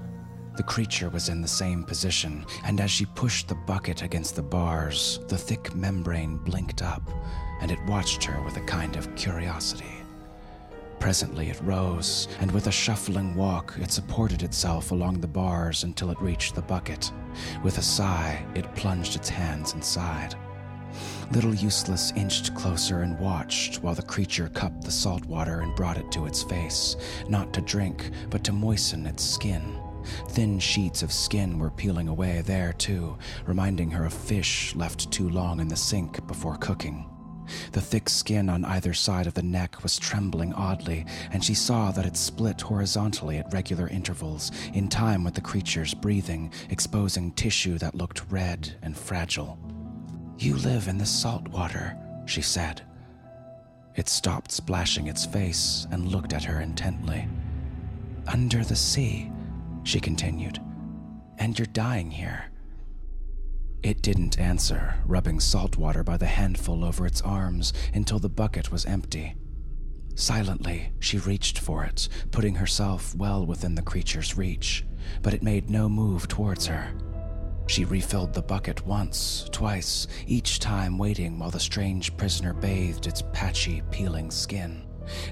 The 0.58 0.64
creature 0.64 1.10
was 1.10 1.30
in 1.30 1.42
the 1.42 1.48
same 1.48 1.86
position, 1.86 2.46
and 2.66 2.82
as 2.82 2.92
she 2.92 3.06
pushed 3.06 3.48
the 3.48 3.56
bucket 3.56 4.02
against 4.02 4.36
the 4.36 4.44
bars, 4.44 5.22
the 5.30 5.38
thick 5.38 5.74
membrane 5.74 6.40
blinked 6.40 6.82
up, 6.82 7.10
and 7.62 7.72
it 7.72 7.80
watched 7.88 8.26
her 8.26 8.42
with 8.44 8.58
a 8.58 8.66
kind 8.66 8.98
of 8.98 9.16
curiosity. 9.16 10.03
Presently 11.04 11.50
it 11.50 11.60
rose, 11.64 12.30
and 12.40 12.50
with 12.54 12.68
a 12.68 12.72
shuffling 12.72 13.36
walk, 13.36 13.76
it 13.78 13.92
supported 13.92 14.42
itself 14.42 14.92
along 14.92 15.20
the 15.20 15.28
bars 15.28 15.84
until 15.84 16.12
it 16.12 16.22
reached 16.22 16.56
the 16.56 16.62
bucket. 16.62 17.12
With 17.62 17.78
a 17.78 17.82
sigh, 17.82 18.46
it 18.56 18.74
plunged 18.74 19.18
its 19.18 19.28
hands 19.28 19.74
inside. 19.74 20.36
Little 21.34 21.54
Useless 21.54 22.14
inched 22.16 22.56
closer 22.56 23.02
and 23.02 23.20
watched 23.20 23.84
while 23.84 23.96
the 23.96 24.02
creature 24.02 24.48
cupped 24.48 24.86
the 24.86 24.92
salt 24.92 25.26
water 25.26 25.60
and 25.60 25.76
brought 25.76 25.98
it 25.98 26.10
to 26.14 26.26
its 26.26 26.42
face, 26.42 26.96
not 27.28 27.52
to 27.52 27.60
drink, 27.60 28.10
but 28.30 28.46
to 28.46 28.54
moisten 28.54 29.06
its 29.06 29.26
skin. 29.26 29.78
Thin 30.30 30.58
sheets 30.58 31.04
of 31.04 31.12
skin 31.12 31.60
were 31.60 31.72
peeling 31.72 32.08
away 32.08 32.44
there, 32.46 32.72
too, 32.72 33.18
reminding 33.46 33.92
her 33.92 34.06
of 34.06 34.14
fish 34.14 34.74
left 34.74 35.12
too 35.12 35.28
long 35.28 35.60
in 35.60 35.68
the 35.68 35.76
sink 35.76 36.26
before 36.28 36.56
cooking. 36.56 37.10
The 37.72 37.82
thick 37.82 38.10
skin 38.10 38.50
on 38.50 38.66
either 38.66 38.94
side 38.94 39.28
of 39.28 39.34
the 39.34 39.44
neck 39.44 39.84
was 39.84 39.98
trembling 39.98 40.54
oddly, 40.54 41.06
and 41.32 41.44
she 41.44 41.54
saw 41.54 41.92
that 41.92 42.06
it 42.06 42.18
split 42.18 42.62
horizontally 42.62 43.38
at 43.38 43.54
regular 43.54 43.88
intervals, 43.88 44.52
in 44.74 44.88
time 44.88 45.24
with 45.24 45.34
the 45.34 45.42
creature's 45.42 45.94
breathing, 45.94 46.52
exposing 46.70 47.32
tissue 47.32 47.78
that 47.78 47.96
looked 47.96 48.30
red 48.32 48.76
and 48.82 48.98
fragile. 48.98 49.58
You 50.38 50.56
live 50.58 50.88
in 50.88 50.98
the 50.98 51.06
salt 51.06 51.48
water, 51.48 51.98
she 52.26 52.42
said. 52.42 52.82
It 53.96 54.10
stopped 54.10 54.52
splashing 54.52 55.08
its 55.08 55.26
face 55.26 55.88
and 55.92 56.08
looked 56.08 56.34
at 56.34 56.44
her 56.44 56.62
intently. 56.62 57.28
Under 58.28 58.64
the 58.64 58.76
sea, 58.76 59.32
she 59.84 60.00
continued, 60.00 60.60
and 61.38 61.58
you're 61.58 61.66
dying 61.68 62.10
here. 62.10 62.46
It 63.84 64.02
didn't 64.02 64.40
answer, 64.40 64.96
rubbing 65.06 65.42
salt 65.42 65.76
water 65.76 66.04
by 66.04 66.16
the 66.16 66.26
handful 66.26 66.86
over 66.86 67.06
its 67.06 67.22
arms 67.22 67.74
until 67.94 68.18
the 68.18 68.30
bucket 68.30 68.72
was 68.72 68.86
empty. 68.86 69.36
Silently, 70.16 70.94
she 71.02 71.18
reached 71.18 71.60
for 71.60 71.84
it, 71.84 72.08
putting 72.32 72.56
herself 72.56 73.14
well 73.14 73.46
within 73.46 73.76
the 73.76 73.82
creature's 73.82 74.38
reach, 74.38 74.86
but 75.22 75.34
it 75.34 75.44
made 75.44 75.70
no 75.70 75.90
move 75.90 76.30
towards 76.30 76.66
her. 76.68 76.94
She 77.68 77.84
refilled 77.84 78.34
the 78.34 78.42
bucket 78.42 78.86
once, 78.88 79.50
twice, 79.52 80.08
each 80.28 80.60
time 80.60 80.98
waiting 80.98 81.38
while 81.38 81.52
the 81.52 81.60
strange 81.60 82.16
prisoner 82.16 82.54
bathed 82.54 83.06
its 83.06 83.22
patchy, 83.34 83.82
peeling 83.92 84.32
skin. 84.32 84.86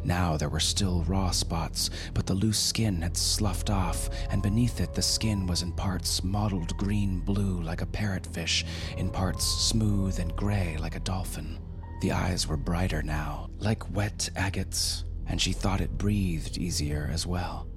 Now 0.04 0.38
there 0.38 0.50
were 0.50 0.60
still 0.60 1.04
raw 1.04 1.32
spots, 1.32 1.90
but 2.13 2.25
the 2.25 2.34
loose 2.34 2.60
skin 2.60 3.01
had 3.01 3.18
sloughed 3.18 3.70
off, 3.70 4.10
and 4.30 4.42
beneath 4.42 4.80
it 4.80 4.94
the 4.94 5.01
skin 5.01 5.46
was 5.48 5.62
in 5.62 5.72
parts 5.74 6.24
mottled 6.24 6.75
green 6.78 7.20
blue 7.20 7.62
like 7.62 7.82
a 7.82 7.86
parrotfish, 7.86 8.66
in 8.98 9.10
parts 9.10 9.46
smooth 9.46 10.20
and 10.20 10.36
gray 10.36 10.78
like 10.78 10.96
a 10.96 11.01
dolphin. 11.01 11.60
The 12.01 12.12
eyes 12.12 12.48
were 12.48 12.58
brighter 12.58 13.04
now, 13.04 13.50
like 13.60 13.94
wet 13.94 14.30
agates, 14.36 15.06
and 15.28 15.40
she 15.42 15.54
thought 15.54 15.82
it 15.82 15.98
breathed 15.98 16.58
easier 16.58 17.10
as 17.13 17.28
well. 17.28 17.68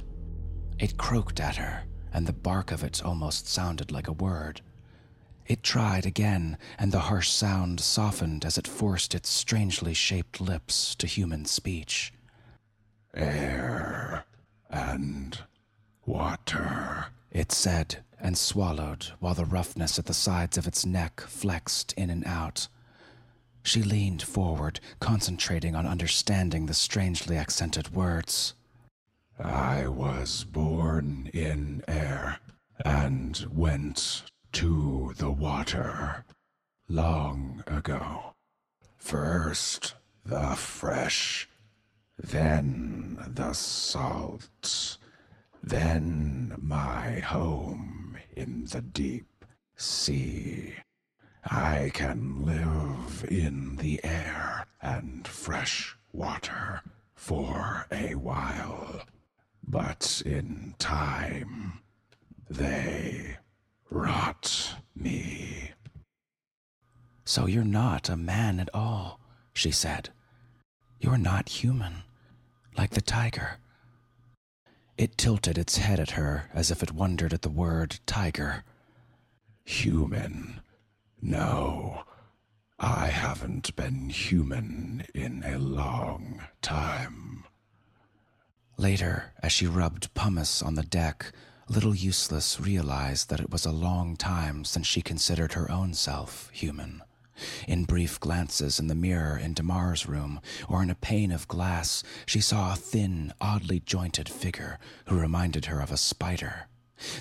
It 0.79 0.97
croaked 0.97 1.41
at 1.41 1.57
her, 1.57 1.85
and 2.13 2.27
the 2.27 2.33
bark 2.33 2.73
of 2.73 2.83
it 2.83 3.05
almost 3.05 3.49
sounded 3.49 3.93
like 3.93 4.09
a 4.09 4.13
word. 4.13 4.61
It 5.47 5.63
tried 5.63 6.07
again, 6.07 6.57
and 6.79 6.91
the 6.91 7.01
harsh 7.01 7.29
sound 7.29 7.81
softened 7.81 8.45
as 8.45 8.57
it 8.57 8.67
forced 8.67 9.15
its 9.15 9.29
strangely 9.29 9.93
shaped 9.93 10.41
lips 10.41 10.95
to 10.97 11.07
human 11.07 11.45
speech. 11.45 12.13
Air 13.13 14.25
and 14.71 15.39
water, 16.07 17.07
it 17.31 17.53
said, 17.53 18.03
and 18.19 18.39
swallowed 18.39 19.13
while 19.21 19.35
the 19.35 19.45
roughness 19.45 19.99
at 19.99 20.07
the 20.07 20.15
sides 20.15 20.57
of 20.57 20.67
its 20.67 20.87
neck 20.87 21.21
flexed 21.21 21.93
in 21.93 22.09
and 22.09 22.27
out. 22.27 22.69
She 23.63 23.83
leaned 23.83 24.23
forward, 24.23 24.81
concentrating 24.99 25.75
on 25.75 25.87
understanding 25.87 26.67
the 26.67 26.75
strangely 26.75 27.37
accented 27.37 27.95
words. 27.95 28.55
I 29.39 29.89
was 29.89 30.45
born 30.45 31.31
in 31.35 31.83
air 31.87 32.39
and 32.85 33.37
went 33.51 34.25
to 34.54 35.12
the 35.16 35.30
water 35.32 36.25
long 36.88 37.64
ago. 37.66 38.34
First 38.96 39.96
the 40.25 40.54
fresh, 40.54 41.49
then 42.16 43.18
the 43.26 43.52
salt, 43.52 44.96
then 45.61 46.54
my 46.56 47.18
home 47.18 48.16
in 48.37 48.66
the 48.66 48.80
deep 48.80 49.44
sea. 49.76 50.75
I 51.44 51.90
can 51.92 52.44
live 52.46 53.25
in 53.28 53.75
the 53.76 53.99
air 54.04 54.66
and 54.80 55.26
fresh 55.26 55.96
water 56.12 56.80
for 57.16 57.87
a 57.90 58.14
while, 58.14 59.02
but 59.66 60.23
in 60.25 60.76
time 60.78 61.80
they 62.49 63.38
rot 63.91 64.75
me. 64.95 65.73
So 67.25 67.47
you're 67.47 67.64
not 67.64 68.09
a 68.09 68.17
man 68.17 68.61
at 68.61 68.69
all, 68.75 69.21
she 69.53 69.71
said. 69.71 70.11
You're 71.00 71.19
not 71.19 71.49
human, 71.49 72.03
like 72.76 72.91
the 72.91 73.00
tiger. 73.00 73.59
It 74.97 75.19
tilted 75.19 75.59
its 75.59 75.79
head 75.79 75.99
at 75.99 76.12
her 76.12 76.50
as 76.53 76.71
if 76.71 76.83
it 76.83 76.93
wondered 76.93 77.33
at 77.33 77.43
the 77.43 77.50
word 77.50 77.99
tiger. 78.07 78.64
Human? 79.64 80.61
No, 81.21 82.05
I 82.79 83.07
haven't 83.07 83.75
been 83.76 84.11
human 84.11 85.07
in 85.14 85.43
a 85.45 85.59
long 85.59 86.43
time. 86.61 87.45
Later, 88.76 89.33
as 89.43 89.53
she 89.53 89.67
rubbed 89.67 90.12
pumice 90.14 90.61
on 90.61 90.75
the 90.75 90.83
deck, 90.83 91.33
Little 91.66 91.94
Useless 91.94 92.61
realized 92.61 93.30
that 93.30 93.40
it 93.40 93.50
was 93.50 93.64
a 93.64 93.73
long 93.73 94.16
time 94.16 94.66
since 94.66 94.87
she 94.87 95.00
considered 95.00 95.54
her 95.54 95.71
own 95.71 95.94
self 95.94 96.50
human. 96.52 97.02
In 97.66 97.85
brief 97.85 98.21
glances 98.21 98.78
in 98.78 98.88
the 98.88 98.94
mirror 98.94 99.38
in 99.38 99.54
Damar's 99.54 100.06
room 100.06 100.40
or 100.68 100.83
in 100.83 100.90
a 100.90 100.94
pane 100.94 101.33
of 101.33 101.49
glass, 101.49 102.02
she 102.26 102.40
saw 102.40 102.73
a 102.73 102.76
thin, 102.76 103.33
oddly 103.40 103.80
jointed 103.80 104.28
figure 104.28 104.78
who 105.06 105.18
reminded 105.18 105.64
her 105.64 105.80
of 105.80 105.90
a 105.90 105.97
spider. 105.97 106.68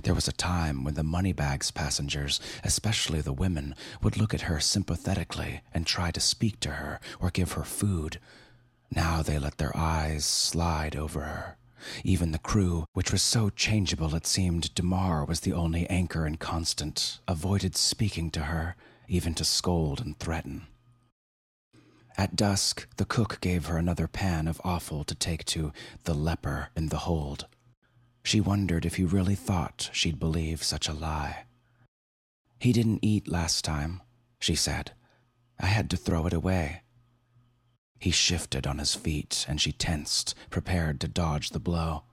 There 0.04 0.14
was 0.14 0.28
a 0.28 0.34
time 0.34 0.84
when 0.84 0.96
the 0.96 1.04
Moneybags 1.04 1.72
passengers, 1.72 2.42
especially 2.66 3.22
the 3.22 3.34
women, 3.34 3.76
would 4.02 4.18
look 4.18 4.34
at 4.34 4.42
her 4.42 4.60
sympathetically 4.60 5.62
and 5.74 5.88
try 5.88 6.12
to 6.12 6.20
speak 6.20 6.60
to 6.60 6.72
her 6.72 7.00
or 7.20 7.32
give 7.32 7.54
her 7.54 7.64
food. 7.64 8.20
Now 8.92 9.22
they 9.22 9.40
let 9.40 9.58
their 9.58 9.76
eyes 9.76 10.26
slide 10.26 10.98
over 10.98 11.22
her. 11.22 11.58
Even 12.04 12.32
the 12.32 12.40
crew, 12.40 12.86
which 12.94 13.12
was 13.12 13.22
so 13.22 13.50
changeable 13.50 14.16
it 14.16 14.28
seemed 14.28 14.74
Damar 14.76 15.26
was 15.26 15.42
the 15.42 15.54
only 15.54 15.90
anchor 15.90 16.26
and 16.26 16.40
constant, 16.40 17.20
avoided 17.28 17.76
speaking 17.76 18.30
to 18.32 18.42
her, 18.42 18.76
even 19.08 19.34
to 19.36 19.46
scold 19.46 20.02
and 20.02 20.18
threaten. 20.18 20.68
At 22.18 22.36
dusk, 22.36 22.88
the 22.98 23.06
cook 23.06 23.40
gave 23.42 23.66
her 23.66 23.78
another 23.78 24.08
pan 24.08 24.48
of 24.48 24.62
offal 24.64 25.04
to 25.06 25.16
take 25.16 25.46
to 25.46 25.74
the 26.04 26.14
leper 26.14 26.70
in 26.76 26.90
the 26.90 27.00
hold. 27.00 27.48
She 28.24 28.40
wondered 28.40 28.86
if 28.86 28.96
he 28.96 29.04
really 29.04 29.36
thought 29.36 29.90
she'd 29.92 30.20
believe 30.20 30.64
such 30.64 30.88
a 30.88 30.94
lie. 30.94 31.46
He 32.60 32.72
didn't 32.72 33.04
eat 33.04 33.28
last 33.28 33.66
time, 33.66 34.02
she 34.40 34.56
said. 34.56 34.92
I 35.60 35.66
had 35.66 35.90
to 35.90 35.98
throw 35.98 36.28
it 36.28 36.34
away. 36.34 36.83
He 38.04 38.12
shifted 38.12 38.68
on 38.68 38.80
his 38.80 38.96
feet, 38.96 39.46
and 39.48 39.62
she 39.62 39.72
tensed, 39.72 40.36
prepared 40.50 41.00
to 41.00 41.08
dodge 41.08 41.52
the 41.52 41.60
blow. 41.60 42.04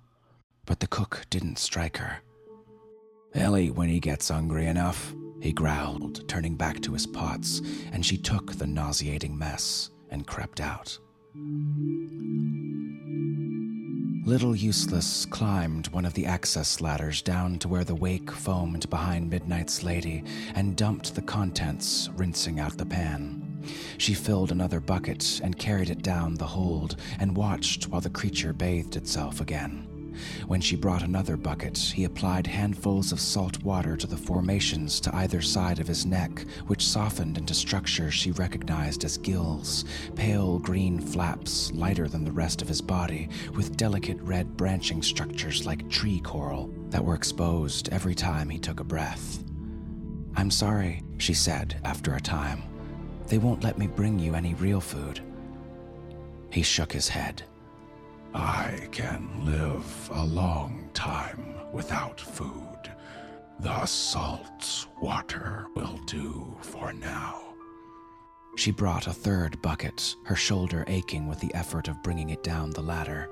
But 0.65 0.79
the 0.79 0.87
cook 0.87 1.27
didn't 1.31 1.59
strike 1.59 1.97
her. 1.97 2.19
Eat 3.35 3.75
when 3.75 3.89
he 3.89 3.99
gets 3.99 4.29
hungry 4.29 4.67
enough, 4.67 5.13
he 5.41 5.53
growled, 5.53 6.29
turning 6.29 6.55
back 6.55 6.81
to 6.83 6.93
his 6.93 7.09
pots, 7.09 7.61
and 7.91 8.07
she 8.07 8.17
took 8.17 8.53
the 8.53 8.69
nauseating 8.69 9.37
mess 9.37 9.91
and 10.11 10.29
crept 10.29 10.61
out. 10.61 10.97
Little 14.25 14.55
Useless 14.55 15.27
climbed 15.27 15.89
one 15.89 16.05
of 16.05 16.15
the 16.15 16.27
access 16.27 16.81
ladders 16.81 17.21
down 17.21 17.59
to 17.59 17.69
where 17.69 17.83
the 17.83 17.97
wake 17.97 18.31
foamed 18.31 18.89
behind 18.91 19.29
Midnight's 19.29 19.83
Lady 19.83 20.23
and 20.55 20.77
dumped 20.77 21.17
the 21.17 21.23
contents, 21.23 22.11
rinsing 22.15 22.61
out 22.61 22.79
the 22.79 22.87
pan. 22.87 23.50
She 23.99 24.15
filled 24.15 24.53
another 24.53 24.81
bucket 24.81 25.41
and 25.43 25.59
carried 25.59 25.91
it 25.91 26.03
down 26.03 26.35
the 26.35 26.47
hold 26.47 26.97
and 27.19 27.37
watched 27.37 27.89
while 27.89 28.01
the 28.01 28.11
creature 28.11 28.53
bathed 28.53 28.97
itself 28.97 29.41
again. 29.41 29.87
When 30.47 30.61
she 30.61 30.77
brought 30.77 31.03
another 31.03 31.37
bucket, 31.37 31.79
he 31.79 32.05
applied 32.05 32.47
handfuls 32.47 33.13
of 33.13 33.21
salt 33.21 33.63
water 33.63 33.97
to 33.97 34.07
the 34.07 34.17
formations 34.17 35.01
to 35.01 35.15
either 35.17 35.41
side 35.41 35.79
of 35.79 35.87
his 35.87 36.05
neck, 36.05 36.45
which 36.67 36.87
softened 36.87 37.39
into 37.39 37.55
structures 37.55 38.15
she 38.15 38.33
recognized 38.33 39.05
as 39.05 39.19
gills, 39.19 39.85
pale 40.15 40.59
green 40.59 41.01
flaps 41.01 41.73
lighter 41.73 42.09
than 42.09 42.25
the 42.25 42.33
rest 42.33 42.61
of 42.61 42.69
his 42.69 42.81
body, 42.81 43.29
with 43.55 43.77
delicate 43.77 44.21
red 44.21 44.57
branching 44.57 45.03
structures 45.03 45.67
like 45.67 45.89
tree 45.89 46.21
coral 46.21 46.71
that 46.89 47.05
were 47.05 47.15
exposed 47.15 47.89
every 47.91 48.15
time 48.15 48.49
he 48.49 48.59
took 48.59 48.81
a 48.81 48.85
breath. 48.85 49.43
I'm 50.37 50.51
sorry, 50.51 51.03
she 51.19 51.35
said 51.35 51.81
after 51.85 52.15
a 52.15 52.21
time. 52.21 52.70
They 53.31 53.39
won't 53.39 53.63
let 53.63 53.79
me 53.79 53.87
bring 53.87 54.19
you 54.19 54.35
any 54.35 54.55
real 54.55 54.81
food. 54.81 55.21
He 56.51 56.63
shook 56.63 56.93
his 56.93 57.09
head. 57.09 57.45
I 58.35 58.89
can 58.91 59.45
live 59.45 60.11
a 60.13 60.25
long 60.25 60.91
time 60.95 61.55
without 61.73 62.21
food. 62.21 62.91
The 63.61 63.87
salt 63.87 64.89
water 65.01 65.69
will 65.77 66.01
do 66.07 66.57
for 66.61 66.93
now. 66.93 67.55
She 68.57 68.73
brought 68.73 69.07
a 69.07 69.13
third 69.13 69.63
bucket, 69.63 70.17
her 70.25 70.35
shoulder 70.35 70.83
aching 70.89 71.29
with 71.29 71.39
the 71.39 71.55
effort 71.55 71.87
of 71.87 72.03
bringing 72.03 72.31
it 72.31 72.43
down 72.43 72.71
the 72.71 72.83
ladder. 72.83 73.31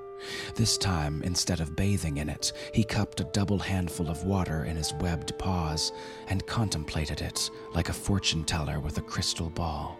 This 0.54 0.76
time, 0.76 1.22
instead 1.22 1.60
of 1.60 1.76
bathing 1.76 2.16
in 2.18 2.28
it, 2.28 2.52
he 2.74 2.84
cupped 2.84 3.20
a 3.20 3.24
double 3.24 3.58
handful 3.58 4.08
of 4.08 4.24
water 4.24 4.64
in 4.64 4.76
his 4.76 4.92
webbed 4.94 5.38
paws 5.38 5.92
and 6.28 6.46
contemplated 6.46 7.20
it 7.20 7.50
like 7.74 7.88
a 7.88 7.92
fortune 7.92 8.44
teller 8.44 8.80
with 8.80 8.98
a 8.98 9.02
crystal 9.02 9.50
ball. 9.50 9.98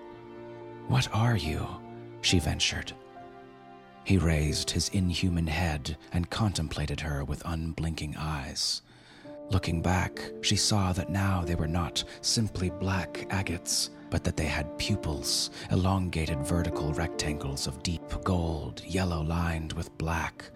What 0.88 1.08
are 1.12 1.36
you? 1.36 1.66
she 2.20 2.38
ventured. 2.38 2.92
He 4.04 4.18
raised 4.18 4.70
his 4.70 4.88
inhuman 4.88 5.46
head 5.46 5.96
and 6.12 6.30
contemplated 6.30 7.00
her 7.00 7.24
with 7.24 7.42
unblinking 7.44 8.16
eyes. 8.16 8.82
Looking 9.50 9.82
back, 9.82 10.20
she 10.42 10.56
saw 10.56 10.92
that 10.94 11.10
now 11.10 11.42
they 11.44 11.54
were 11.54 11.68
not 11.68 12.04
simply 12.22 12.70
black 12.70 13.26
agates, 13.30 13.90
but 14.10 14.24
that 14.24 14.36
they 14.36 14.46
had 14.46 14.78
pupils, 14.78 15.50
elongated 15.70 16.38
vertical 16.40 16.92
rectangles 16.92 17.66
of 17.66 17.82
deep 17.82 18.02
gold, 18.24 18.82
yellow 18.86 19.22
lined 19.22 19.72
with 19.74 19.96
black. 19.98 20.50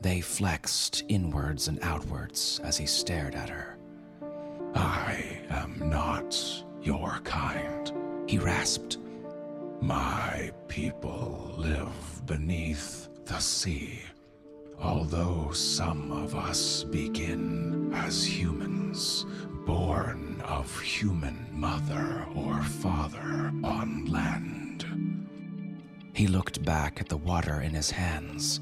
They 0.00 0.20
flexed 0.20 1.04
inwards 1.08 1.68
and 1.68 1.78
outwards 1.82 2.60
as 2.64 2.76
he 2.76 2.86
stared 2.86 3.34
at 3.34 3.48
her. 3.48 3.76
I 4.74 5.40
am 5.50 5.90
not 5.90 6.36
your 6.82 7.20
kind, 7.24 7.92
he 8.26 8.38
rasped. 8.38 8.98
My 9.80 10.52
people 10.68 11.54
live 11.56 12.22
beneath 12.26 13.08
the 13.26 13.38
sea. 13.38 14.00
Although 14.80 15.50
some 15.52 16.10
of 16.10 16.34
us 16.34 16.82
begin 16.84 17.92
as 17.94 18.24
humans, 18.24 19.26
born 19.64 20.40
of 20.44 20.80
human 20.80 21.46
mother 21.52 22.26
or 22.34 22.62
father 22.62 23.52
on 23.64 24.06
land. 24.06 24.86
He 26.14 26.26
looked 26.26 26.64
back 26.64 27.00
at 27.00 27.08
the 27.08 27.16
water 27.16 27.60
in 27.60 27.72
his 27.72 27.90
hands. 27.90 28.60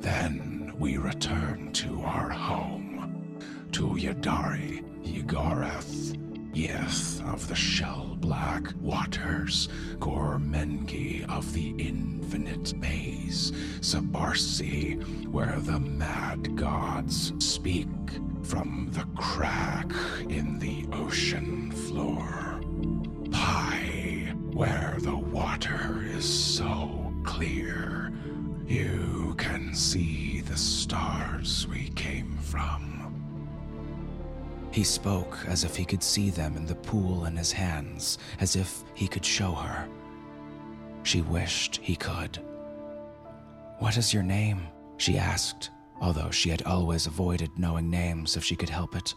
Then 0.00 0.72
we 0.78 0.96
return 0.96 1.72
to 1.74 2.02
our 2.02 2.30
home, 2.30 3.38
to 3.72 3.88
Yadari, 3.88 4.84
Ygareth, 5.04 6.16
Yeth 6.56 7.20
of 7.30 7.46
the 7.48 7.54
shell 7.54 8.16
black 8.18 8.72
waters, 8.80 9.68
Gormengi 9.98 11.28
of 11.28 11.52
the 11.52 11.74
infinite 11.76 12.74
maze, 12.78 13.52
Sabarsi, 13.80 14.96
where 15.26 15.60
the 15.60 15.78
mad 15.78 16.56
gods 16.56 17.34
speak 17.40 17.86
from 18.42 18.88
the 18.92 19.06
crack 19.20 19.92
in 20.30 20.58
the 20.58 20.86
ocean 20.94 21.72
floor. 21.72 22.62
Pi, 23.30 24.32
where 24.54 24.96
the 25.00 25.14
water 25.14 26.06
is 26.06 26.24
so 26.26 27.12
clear, 27.22 28.10
you 28.66 29.34
can 29.36 29.74
see 29.74 30.40
the 30.40 30.56
stars 30.56 31.66
we 31.68 31.90
came 31.90 32.38
from. 32.38 32.95
He 34.76 34.84
spoke 34.84 35.38
as 35.48 35.64
if 35.64 35.74
he 35.74 35.86
could 35.86 36.02
see 36.02 36.28
them 36.28 36.54
in 36.54 36.66
the 36.66 36.74
pool 36.74 37.24
in 37.24 37.34
his 37.34 37.50
hands, 37.50 38.18
as 38.40 38.56
if 38.56 38.84
he 38.92 39.08
could 39.08 39.24
show 39.24 39.52
her. 39.52 39.88
She 41.02 41.22
wished 41.22 41.76
he 41.76 41.96
could. 41.96 42.44
What 43.78 43.96
is 43.96 44.12
your 44.12 44.22
name? 44.22 44.68
she 44.98 45.16
asked, 45.16 45.70
although 45.98 46.30
she 46.30 46.50
had 46.50 46.60
always 46.64 47.06
avoided 47.06 47.48
knowing 47.56 47.88
names 47.88 48.36
if 48.36 48.44
she 48.44 48.54
could 48.54 48.68
help 48.68 48.94
it. 48.94 49.14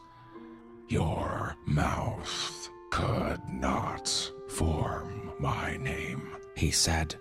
Your 0.88 1.58
mouth 1.66 2.70
could 2.90 3.42
not 3.52 4.08
form 4.48 5.34
my 5.40 5.76
name, 5.76 6.38
he 6.56 6.72
said. 6.72 7.16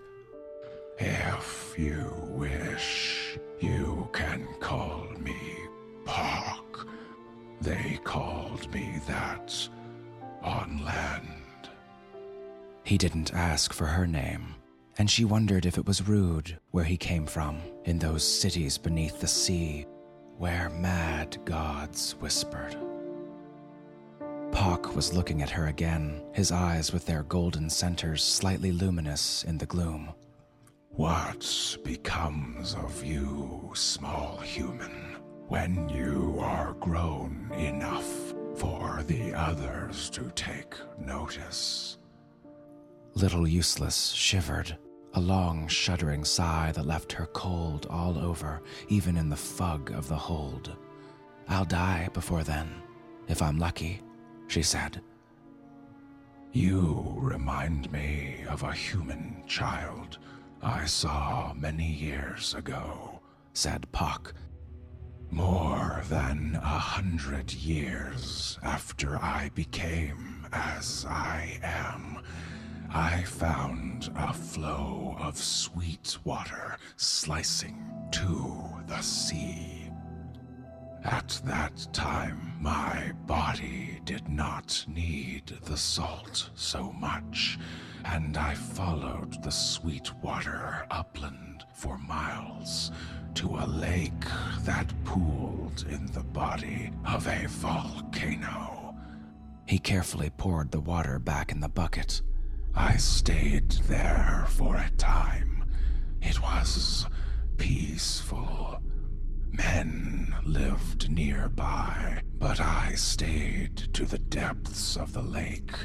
If 1.01 1.75
you 1.77 2.13
wish, 2.29 3.37
you 3.59 4.09
can 4.13 4.47
call 4.61 5.09
me 5.19 5.35
Pock. 6.05 6.87
They 7.61 7.99
called 8.05 8.73
me 8.73 9.01
that 9.07 9.69
on 10.43 10.85
land. 10.85 11.71
He 12.85 12.97
didn't 12.97 13.35
ask 13.35 13.73
for 13.73 13.87
her 13.87 14.07
name, 14.07 14.55
and 14.97 15.11
she 15.11 15.25
wondered 15.25 15.67
if 15.67 15.77
it 15.77 15.87
was 15.87 16.09
rude 16.09 16.59
where 16.71 16.85
he 16.85 16.97
came 16.97 17.27
from, 17.27 17.61
in 17.85 17.99
those 17.99 18.25
cities 18.25 18.79
beneath 18.79 19.21
the 19.21 19.27
sea, 19.27 19.87
where 20.37 20.71
mad 20.71 21.37
gods 21.45 22.13
whispered. 22.21 22.77
Pock 24.53 24.97
was 24.97 25.13
looking 25.13 25.43
at 25.43 25.51
her 25.51 25.67
again, 25.67 26.23
his 26.33 26.51
eyes 26.51 26.93
with 26.93 27.05
their 27.07 27.25
golden 27.25 27.69
centers 27.69 28.25
slightly 28.25 28.73
luminous 28.73 29.45
in 29.45 29.59
the 29.59 29.67
gloom. 29.67 30.11
What 30.91 31.77
becomes 31.85 32.75
of 32.75 33.05
you, 33.05 33.71
small 33.75 34.39
human, 34.39 35.08
when 35.49 35.89
you 35.89 36.39
are 36.41 36.75
grown 36.75 37.51
enough 37.57 38.35
for 38.55 39.03
the 39.07 39.33
others 39.33 40.11
to 40.11 40.31
take 40.35 40.75
notice? 40.99 41.97
Little 43.15 43.49
Useless 43.49 44.13
shivered, 44.13 44.77
a 45.15 45.21
long, 45.21 45.67
shuddering 45.67 46.25
sigh 46.25 46.73
that 46.73 46.87
left 46.87 47.13
her 47.13 47.27
cold 47.27 47.87
all 47.89 48.19
over, 48.19 48.61
even 48.89 49.17
in 49.17 49.31
the 49.31 49.37
fug 49.37 49.91
of 49.93 50.07
the 50.07 50.17
hold. 50.17 50.77
I'll 51.49 51.65
die 51.65 52.11
before 52.13 52.45
then, 52.45 52.71
if 53.27 53.41
I'm 53.41 53.59
lucky, 53.59 54.03
she 54.49 54.63
said. 54.63 55.01
You 56.53 57.17
remind 57.17 57.91
me 57.91 58.45
of 58.49 58.63
a 58.63 58.73
human 58.73 59.43
child 59.47 60.19
I 60.63 60.85
saw 60.85 61.55
many 61.55 61.91
years 61.91 62.55
ago, 62.55 63.21
said 63.55 63.91
Pock. 63.93 64.35
More 65.31 66.03
than 66.09 66.59
a 66.63 66.79
hundred 66.79 67.53
years 67.53 68.59
after 68.63 69.17
I 69.23 69.51
became 69.55 70.47
as 70.53 71.05
I 71.09 71.61
am, 71.63 72.23
I 72.91 73.23
found 73.23 74.11
a 74.17 74.33
flow 74.33 75.17
of 75.21 75.37
sweet 75.37 76.19
water 76.25 76.79
slicing 76.97 77.85
to 78.13 78.83
the 78.87 79.01
sea. 79.03 79.91
At 81.05 81.41
that 81.45 81.87
time, 81.93 82.57
my 82.61 83.13
body 83.27 84.01
did 84.05 84.29
not 84.29 84.85
need 84.89 85.47
the 85.65 85.77
salt 85.77 86.51
so 86.55 86.93
much, 86.93 87.59
and 88.05 88.37
I 88.37 88.55
followed 88.55 89.43
the 89.43 89.51
sweet 89.53 90.13
water 90.23 90.87
upland 90.91 91.48
for 91.79 91.97
miles 91.99 92.91
to 93.35 93.47
a 93.55 93.65
lake 93.65 94.25
that 94.63 94.93
pooled 95.05 95.87
in 95.89 96.07
the 96.07 96.25
body 96.25 96.91
of 97.07 97.25
a 97.29 97.47
volcano. 97.47 98.97
He 99.65 99.79
carefully 99.79 100.31
poured 100.31 100.73
the 100.73 100.81
water 100.81 101.21
back 101.21 101.53
in 101.53 101.61
the 101.61 101.69
bucket. 101.69 102.21
I 102.75 102.97
stayed 102.97 103.71
there 103.87 104.47
for 104.49 104.75
a 104.75 104.91
time. 104.97 105.67
It 106.21 106.43
was 106.43 107.07
peaceful. 107.59 108.83
Men 109.53 110.35
lived 110.45 111.09
nearby, 111.09 112.23
but 112.41 112.61
I 112.61 112.95
stayed 112.97 113.77
to 113.95 114.05
the 114.05 114.19
depths 114.19 114.97
of 114.97 115.13
the 115.13 115.23
lake, 115.23 115.77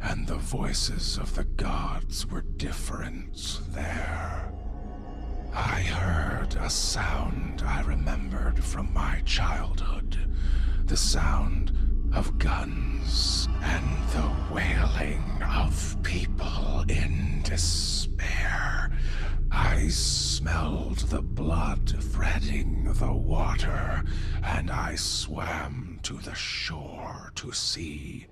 and 0.00 0.24
the 0.24 0.36
voices 0.36 1.18
of 1.18 1.34
the 1.34 1.44
gods 1.44 2.28
were 2.28 2.42
different 2.42 3.60
there. 3.70 4.52
I 5.54 5.82
heard 5.82 6.54
a 6.56 6.70
sound 6.70 7.62
I 7.66 7.82
remembered 7.82 8.62
from 8.64 8.92
my 8.94 9.20
childhood 9.24 10.16
the 10.86 10.96
sound 10.96 11.72
of 12.14 12.38
guns 12.38 13.48
and 13.62 13.86
the 14.10 14.30
wailing 14.54 15.22
of 15.42 15.96
people 16.02 16.84
in 16.88 17.42
despair. 17.42 18.90
I 19.50 19.88
smelled 19.88 20.98
the 20.98 21.22
blood 21.22 22.02
threading 22.02 22.92
the 22.94 23.12
water, 23.12 24.02
and 24.42 24.70
I 24.70 24.94
swam 24.96 26.00
to 26.02 26.14
the 26.14 26.34
shore 26.34 27.32
to 27.36 27.52
see. 27.52 28.26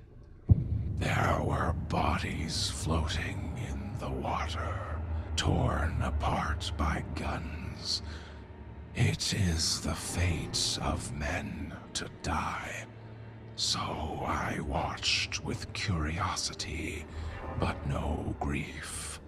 There 0.99 1.41
were 1.43 1.75
bodies 1.89 2.71
floating 2.71 3.59
in 3.71 3.99
the 3.99 4.11
water, 4.11 4.90
torn 5.41 5.97
apart 6.03 6.71
by 6.77 7.03
guns. 7.15 8.03
It 8.95 9.33
is 9.33 9.81
the 9.81 9.95
fate 9.95 10.79
of 10.83 11.15
men 11.15 11.73
to 11.95 12.11
die. 12.23 12.85
So 13.57 13.79
I 13.79 14.59
watched 14.69 15.43
with 15.43 15.73
curiosity, 15.73 17.07
but 17.59 17.75
no 17.87 18.37
grief. 18.39 19.19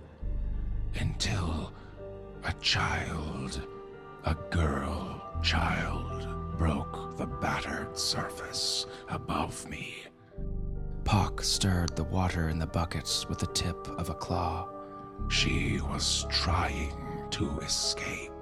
Until 0.96 1.72
a 2.44 2.52
child, 2.60 3.66
a 4.26 4.34
girl 4.50 5.40
child, 5.42 6.58
broke 6.58 7.16
the 7.16 7.26
battered 7.26 7.96
surface 7.96 8.84
above 9.08 9.66
me. 9.66 9.94
Pock 11.04 11.40
stirred 11.40 11.96
the 11.96 12.04
water 12.04 12.50
in 12.50 12.58
the 12.58 12.66
buckets 12.66 13.26
with 13.30 13.38
the 13.38 13.46
tip 13.46 13.88
of 13.88 14.10
a 14.10 14.14
claw. 14.14 14.68
She 15.28 15.80
was 15.80 16.26
trying 16.30 16.92
to 17.30 17.58
escape, 17.60 18.32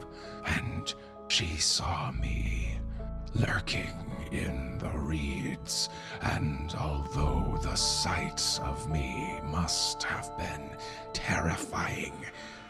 and 0.47 0.93
she 1.29 1.57
saw 1.57 2.11
me 2.11 2.79
lurking 3.35 4.11
in 4.33 4.79
the 4.79 4.91
reeds, 4.91 5.89
and 6.23 6.75
although 6.79 7.59
the 7.63 7.75
sight 7.77 8.61
of 8.63 8.91
me 8.91 9.41
must 9.45 10.03
have 10.03 10.37
been 10.37 10.71
terrifying, 11.13 12.15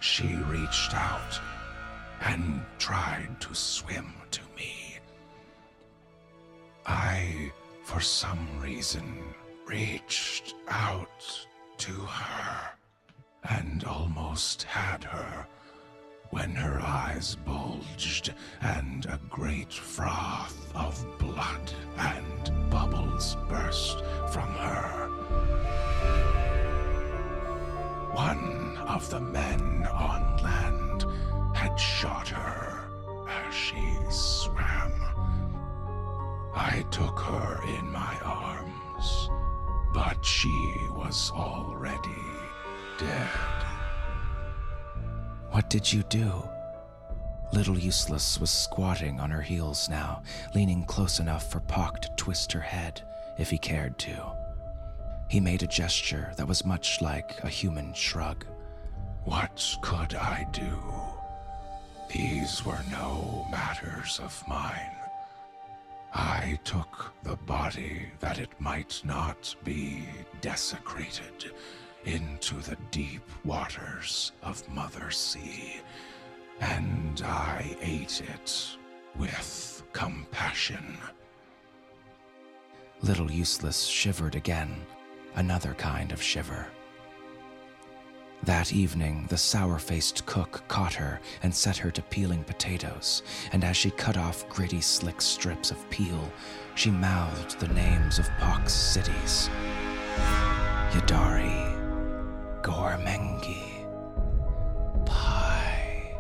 she 0.01 0.35
reached 0.49 0.95
out 0.95 1.41
and 2.23 2.63
tried 2.79 3.41
to 3.41 3.55
swim 3.55 4.13
to 4.31 4.41
me. 4.57 4.99
I, 6.87 7.53
for 7.85 8.01
some 8.01 8.61
reason, 8.61 9.23
reached 9.67 10.55
out 10.69 11.47
to 11.79 11.93
her 11.93 12.80
and 13.49 13.85
almost 13.85 14.63
had 14.65 15.05
her 15.05 15.47
when 16.31 16.51
her 16.51 16.81
eyes 16.81 17.37
bulged 17.45 18.33
and 18.61 19.07
a 19.07 19.21
great 19.29 19.73
froth 19.73 20.71
of 20.77 21.05
blood 21.19 21.73
and 21.99 22.71
bubbles 22.71 23.37
burst 23.49 24.05
from 24.33 24.49
her. 24.55 25.09
One 28.15 28.77
of 28.87 29.11
the 29.11 29.21
men 29.21 29.87
on 29.87 30.37
land 30.43 31.05
had 31.57 31.77
shot 31.77 32.29
her 32.29 32.91
as 33.29 33.55
she 33.55 33.97
swam. 34.09 34.93
I 36.55 36.85
took 36.91 37.19
her 37.21 37.61
in 37.67 37.91
my 37.91 38.17
arms, 38.25 39.31
but 39.93 40.25
she 40.25 40.77
was 40.91 41.33
already 41.33 42.40
What 45.51 45.69
did 45.71 45.93
you 45.93 46.03
do? 46.05 46.49
Little 47.53 47.79
Useless 47.79 48.39
was 48.39 48.51
squatting 48.51 49.19
on 49.19 49.31
her 49.31 49.43
heels 49.43 49.89
now, 49.89 50.23
leaning 50.55 50.85
close 50.85 51.19
enough 51.19 51.51
for 51.51 51.61
Pock 51.61 52.01
to 52.03 52.09
twist 52.17 52.53
her 52.53 52.61
head 52.61 53.03
if 53.39 53.51
he 53.51 53.59
cared 53.59 53.99
to. 54.01 54.33
He 55.29 55.41
made 55.41 55.63
a 55.63 55.67
gesture 55.67 56.33
that 56.37 56.47
was 56.47 56.65
much 56.65 57.01
like 57.01 57.43
a 57.43 57.49
human 57.49 57.93
shrug. 57.95 58.45
What 59.25 59.77
could 59.83 60.15
I 60.15 60.47
do? 60.53 60.79
These 62.13 62.65
were 62.65 62.85
no 62.91 63.47
matters 63.51 64.21
of 64.23 64.43
mine. 64.49 64.97
I 66.13 66.59
took 66.65 67.13
the 67.23 67.37
body 67.37 68.09
that 68.19 68.39
it 68.39 68.61
might 68.61 69.01
not 69.05 69.55
be 69.65 70.09
desecrated 70.41 71.53
into 72.05 72.55
the 72.57 72.77
deep 72.91 73.23
waters 73.45 74.33
of 74.43 74.67
Mother 74.69 75.11
Sea, 75.11 75.81
and 76.61 77.23
I 77.25 77.77
ate 77.81 78.21
it 78.21 78.77
with 79.17 79.83
compassion. 79.93 80.99
Little 83.03 83.31
Useless 83.31 83.85
shivered 83.85 84.35
again, 84.35 84.75
another 85.35 85.75
kind 85.75 86.13
of 86.13 86.23
shiver. 86.23 86.67
That 88.43 88.73
evening, 88.73 89.27
the 89.29 89.37
sour 89.37 89.79
faced 89.79 90.25
cook 90.25 90.63
caught 90.67 90.95
her 90.95 91.21
and 91.43 91.55
set 91.55 91.77
her 91.77 91.91
to 91.91 92.03
peeling 92.03 92.43
potatoes, 92.45 93.23
and 93.53 93.65
as 93.65 93.77
she 93.77 93.91
cut 93.91 94.17
off 94.17 94.49
gritty, 94.49 94.81
slick 94.81 95.21
strips 95.21 95.71
of 95.71 95.91
peel, 95.91 96.33
she 96.75 96.91
mouthed 96.91 97.61
the 97.61 97.69
names 97.69 98.19
of 98.19 98.31
Pock's 98.39 98.73
cities 98.73 99.51
Yadari, 100.93 101.70
Gormengi, 102.63 103.87
Pai. 105.07 106.15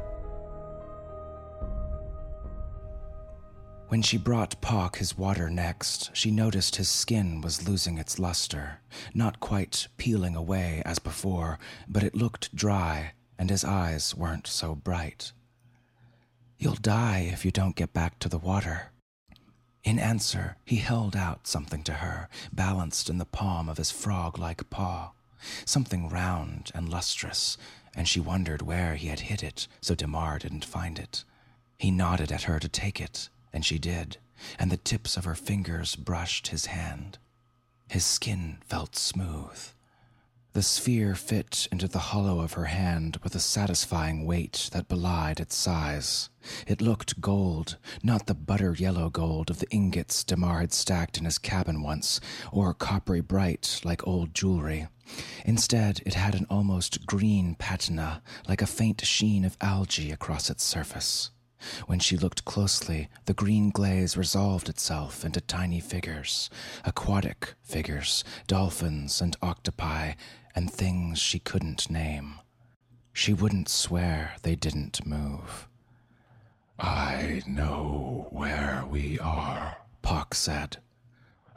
When 3.89 4.01
she 4.03 4.17
brought 4.17 4.61
Pock 4.61 4.97
his 4.97 5.19
water 5.19 5.51
next, 5.51 6.11
she 6.17 6.31
noticed 6.31 6.77
his 6.77 6.89
skin 6.89 7.41
was 7.41 7.69
losing 7.69 7.99
its 7.99 8.19
luster, 8.19 8.81
not 9.13 9.41
quite 9.41 9.89
peeling 9.99 10.35
away 10.35 10.83
as 10.87 10.99
before, 10.99 11.59
but 11.87 12.03
it 12.03 12.15
looked 12.15 12.55
dry, 12.55 13.13
and 13.39 13.51
his 13.51 13.65
eyes 13.65 14.15
weren't 14.15 14.47
so 14.47 14.75
bright. 14.75 15.33
You'll 16.59 16.75
die 16.75 17.29
if 17.33 17.45
you 17.45 17.51
don't 17.51 17.77
get 17.77 17.93
back 17.93 18.19
to 18.21 18.29
the 18.29 18.39
water. 18.39 18.93
In 19.83 19.99
answer, 19.99 20.57
he 20.65 20.77
held 20.77 21.17
out 21.17 21.47
something 21.47 21.83
to 21.85 21.95
her, 21.95 22.29
balanced 22.53 23.11
in 23.11 23.19
the 23.19 23.25
palm 23.25 23.69
of 23.69 23.79
his 23.79 23.91
frog 23.91 24.39
like 24.39 24.69
paw, 24.71 25.13
something 25.65 26.09
round 26.09 26.71
and 26.75 26.89
lustrous, 26.89 27.57
and 27.95 28.09
she 28.09 28.21
wondered 28.21 28.63
where 28.63 28.97
he 28.97 29.09
had 29.09 29.21
hid 29.21 29.43
it 29.43 29.67
so 29.81 29.95
Demar 29.95 30.39
didn't 30.39 30.65
find 30.65 30.99
it. 30.99 31.25
He 31.79 31.91
nodded 31.91 32.31
at 32.31 32.43
her 32.43 32.59
to 32.59 32.69
take 32.69 33.01
it, 33.01 33.29
and 33.53 33.65
she 33.65 33.79
did, 33.79 34.19
and 34.59 34.71
the 34.71 34.77
tips 34.77 35.17
of 35.17 35.25
her 35.25 35.35
fingers 35.35 35.97
brushed 35.97 36.49
his 36.49 36.67
hand. 36.67 37.19
His 37.89 38.05
skin 38.05 38.59
felt 38.67 38.97
smooth. 38.97 39.69
The 40.53 40.63
sphere 40.63 41.15
fit 41.15 41.69
into 41.71 41.87
the 41.87 42.11
hollow 42.11 42.41
of 42.41 42.55
her 42.55 42.65
hand 42.65 43.19
with 43.23 43.37
a 43.37 43.41
satisfying 43.41 44.27
weight 44.27 44.69
that 44.73 44.89
belied 44.89 45.39
its 45.39 45.55
size. 45.55 46.29
It 46.67 46.81
looked 46.81 47.21
gold, 47.21 47.77
not 48.03 48.27
the 48.27 48.35
butter 48.35 48.75
yellow 48.75 49.11
gold 49.11 49.49
of 49.49 49.61
the 49.61 49.71
ingots 49.71 50.25
Demar 50.25 50.59
had 50.59 50.73
stacked 50.73 51.19
in 51.19 51.25
his 51.25 51.39
cabin 51.39 51.83
once, 51.83 52.21
or 52.51 52.75
coppery 52.75 53.21
bright 53.21 53.81
like 53.85 54.05
old 54.09 54.35
jewelry. 54.35 54.89
Instead, 55.45 56.01
it 56.05 56.15
had 56.15 56.35
an 56.35 56.47
almost 56.51 57.07
green 57.07 57.55
patina, 57.55 58.21
like 58.49 58.61
a 58.61 58.67
faint 58.67 59.07
sheen 59.07 59.45
of 59.45 59.57
algae 59.61 60.11
across 60.11 60.51
its 60.51 60.65
surface. 60.65 61.31
When 61.87 61.99
she 62.01 62.17
looked 62.17 62.45
closely, 62.45 63.09
the 63.27 63.35
green 63.35 63.71
glaze 63.71 64.17
resolved 64.17 64.69
itself 64.69 65.25
into 65.25 65.41
tiny 65.43 65.79
figures 65.79 66.49
aquatic 66.85 67.55
figures, 67.63 68.25
dolphins 68.47 69.21
and 69.21 69.37
octopi, 69.43 70.15
and 70.55 70.71
things 70.71 71.19
she 71.19 71.39
couldn't 71.39 71.91
name. 71.91 72.41
She 73.13 73.33
wouldn't 73.33 73.69
swear 73.69 74.35
they 74.43 74.55
didn't 74.55 75.07
move. 75.07 75.69
I 76.79 77.43
know 77.47 78.29
where 78.31 78.85
we 78.89 79.19
are, 79.19 79.79
Pock 80.03 80.35
said. 80.35 80.79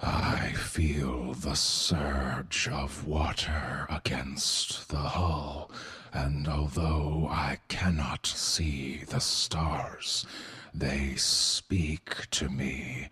I 0.01 0.51
feel 0.58 1.34
the 1.34 1.56
surge 1.56 2.67
of 2.67 3.08
water 3.08 3.88
against 3.89 4.89
the 4.89 4.97
hull, 4.97 5.71
and 6.12 6.45
although 6.47 7.27
I 7.32 7.60
cannot 7.69 8.25
see 8.25 9.06
the 9.08 9.21
stars, 9.21 10.25
they 10.73 11.15
speak 11.15 12.29
to 12.32 12.49
me. 12.49 13.08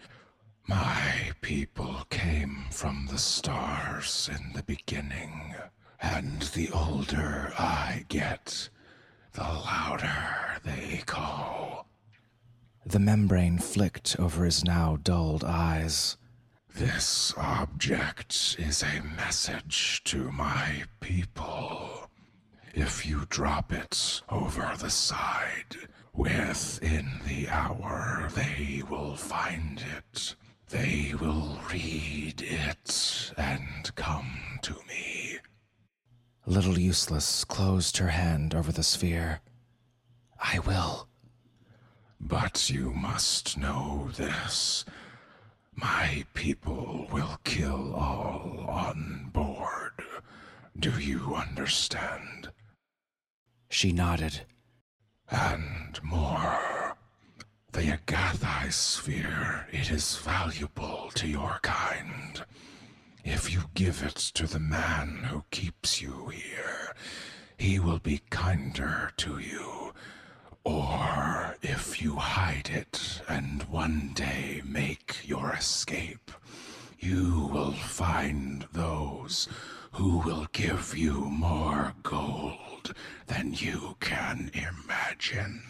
My 0.67 1.31
people 1.41 2.05
came 2.09 2.65
from 2.71 3.07
the 3.09 3.17
stars 3.17 4.29
in 4.31 4.53
the 4.53 4.63
beginning, 4.63 5.55
and 6.01 6.41
the 6.43 6.69
older 6.71 7.51
I 7.57 8.05
get, 8.07 8.69
the 9.33 9.41
louder 9.41 10.59
they 10.63 11.03
call. 11.05 11.87
The 12.85 12.99
membrane 12.99 13.57
flicked 13.57 14.15
over 14.19 14.45
his 14.45 14.63
now 14.63 14.97
dulled 14.97 15.43
eyes. 15.43 16.17
This 16.73 17.33
object 17.37 18.55
is 18.57 18.83
a 18.83 19.01
message 19.03 20.03
to 20.05 20.31
my 20.31 20.83
people. 20.99 22.09
If 22.73 23.05
you 23.05 23.25
drop 23.29 23.73
it 23.73 24.21
over 24.29 24.73
the 24.79 24.89
side, 24.89 25.75
within 26.13 27.19
the 27.27 27.49
hour 27.49 28.29
they 28.33 28.83
will 28.89 29.15
find 29.15 29.83
it. 29.97 30.35
They 30.71 31.13
will 31.19 31.59
read 31.69 32.41
it 32.41 33.33
and 33.37 33.93
come 33.95 34.59
to 34.61 34.73
me. 34.87 35.37
Little 36.45 36.79
Useless 36.79 37.43
closed 37.43 37.97
her 37.97 38.07
hand 38.07 38.55
over 38.55 38.71
the 38.71 38.81
sphere. 38.81 39.41
I 40.39 40.59
will. 40.59 41.09
But 42.21 42.69
you 42.69 42.91
must 42.91 43.57
know 43.57 44.11
this. 44.15 44.85
My 45.75 46.23
people 46.33 47.05
will 47.11 47.37
kill 47.43 47.93
all 47.93 48.65
on 48.69 49.29
board. 49.33 50.01
Do 50.79 50.91
you 50.91 51.35
understand? 51.35 52.49
She 53.69 53.91
nodded. 53.91 54.45
And 55.29 55.99
more. 56.01 56.80
The 57.73 57.97
Agathai 57.97 58.71
sphere, 58.71 59.67
it 59.71 59.89
is 59.91 60.17
valuable 60.17 61.09
to 61.15 61.25
your 61.25 61.59
kind. 61.61 62.43
If 63.23 63.51
you 63.51 63.61
give 63.73 64.03
it 64.03 64.15
to 64.35 64.45
the 64.45 64.59
man 64.59 65.23
who 65.29 65.45
keeps 65.51 66.01
you 66.01 66.27
here, 66.27 66.93
he 67.57 67.79
will 67.79 67.99
be 67.99 68.21
kinder 68.29 69.11
to 69.17 69.39
you. 69.39 69.93
Or 70.65 71.55
if 71.61 72.01
you 72.01 72.15
hide 72.17 72.69
it 72.69 73.21
and 73.29 73.63
one 73.63 74.11
day 74.15 74.61
make 74.65 75.17
your 75.23 75.53
escape, 75.53 76.31
you 76.99 77.49
will 77.53 77.73
find 77.73 78.67
those 78.73 79.47
who 79.93 80.17
will 80.19 80.47
give 80.51 80.97
you 80.97 81.13
more 81.13 81.93
gold 82.03 82.93
than 83.27 83.53
you 83.53 83.95
can 84.01 84.51
imagine. 84.53 85.63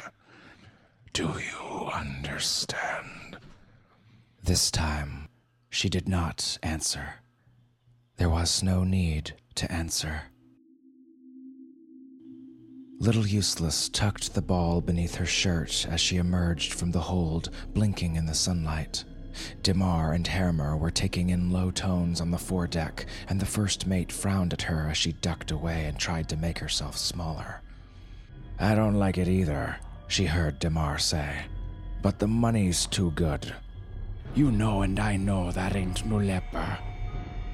Do 1.13 1.23
you 1.23 1.89
understand? 1.93 3.37
This 4.41 4.71
time, 4.71 5.27
she 5.69 5.89
did 5.89 6.07
not 6.07 6.57
answer. 6.63 7.15
There 8.15 8.29
was 8.29 8.63
no 8.63 8.85
need 8.85 9.33
to 9.55 9.69
answer. 9.69 10.21
Little 12.99 13.27
Useless 13.27 13.89
tucked 13.89 14.33
the 14.33 14.41
ball 14.41 14.79
beneath 14.79 15.15
her 15.15 15.25
shirt 15.25 15.85
as 15.89 15.99
she 15.99 16.15
emerged 16.15 16.73
from 16.73 16.91
the 16.91 17.01
hold, 17.01 17.49
blinking 17.73 18.15
in 18.15 18.25
the 18.25 18.33
sunlight. 18.33 19.03
Demar 19.63 20.13
and 20.13 20.25
Hermer 20.25 20.77
were 20.77 20.91
taking 20.91 21.29
in 21.29 21.51
low 21.51 21.71
tones 21.71 22.21
on 22.21 22.31
the 22.31 22.37
foredeck, 22.37 23.05
and 23.27 23.39
the 23.39 23.45
first 23.45 23.85
mate 23.85 24.13
frowned 24.13 24.53
at 24.53 24.61
her 24.61 24.87
as 24.89 24.97
she 24.97 25.11
ducked 25.11 25.51
away 25.51 25.85
and 25.85 25.99
tried 25.99 26.29
to 26.29 26.37
make 26.37 26.59
herself 26.59 26.97
smaller. 26.97 27.61
I 28.59 28.75
don't 28.75 28.95
like 28.95 29.17
it 29.17 29.27
either, 29.27 29.77
she 30.11 30.25
heard 30.25 30.59
Demar 30.59 30.97
say, 30.97 31.43
but 32.01 32.19
the 32.19 32.27
money's 32.27 32.85
too 32.85 33.11
good. 33.11 33.55
You 34.35 34.51
know 34.51 34.81
and 34.81 34.99
I 34.99 35.15
know 35.15 35.53
that 35.53 35.73
ain't 35.73 36.05
no 36.05 36.17
leper. 36.17 36.77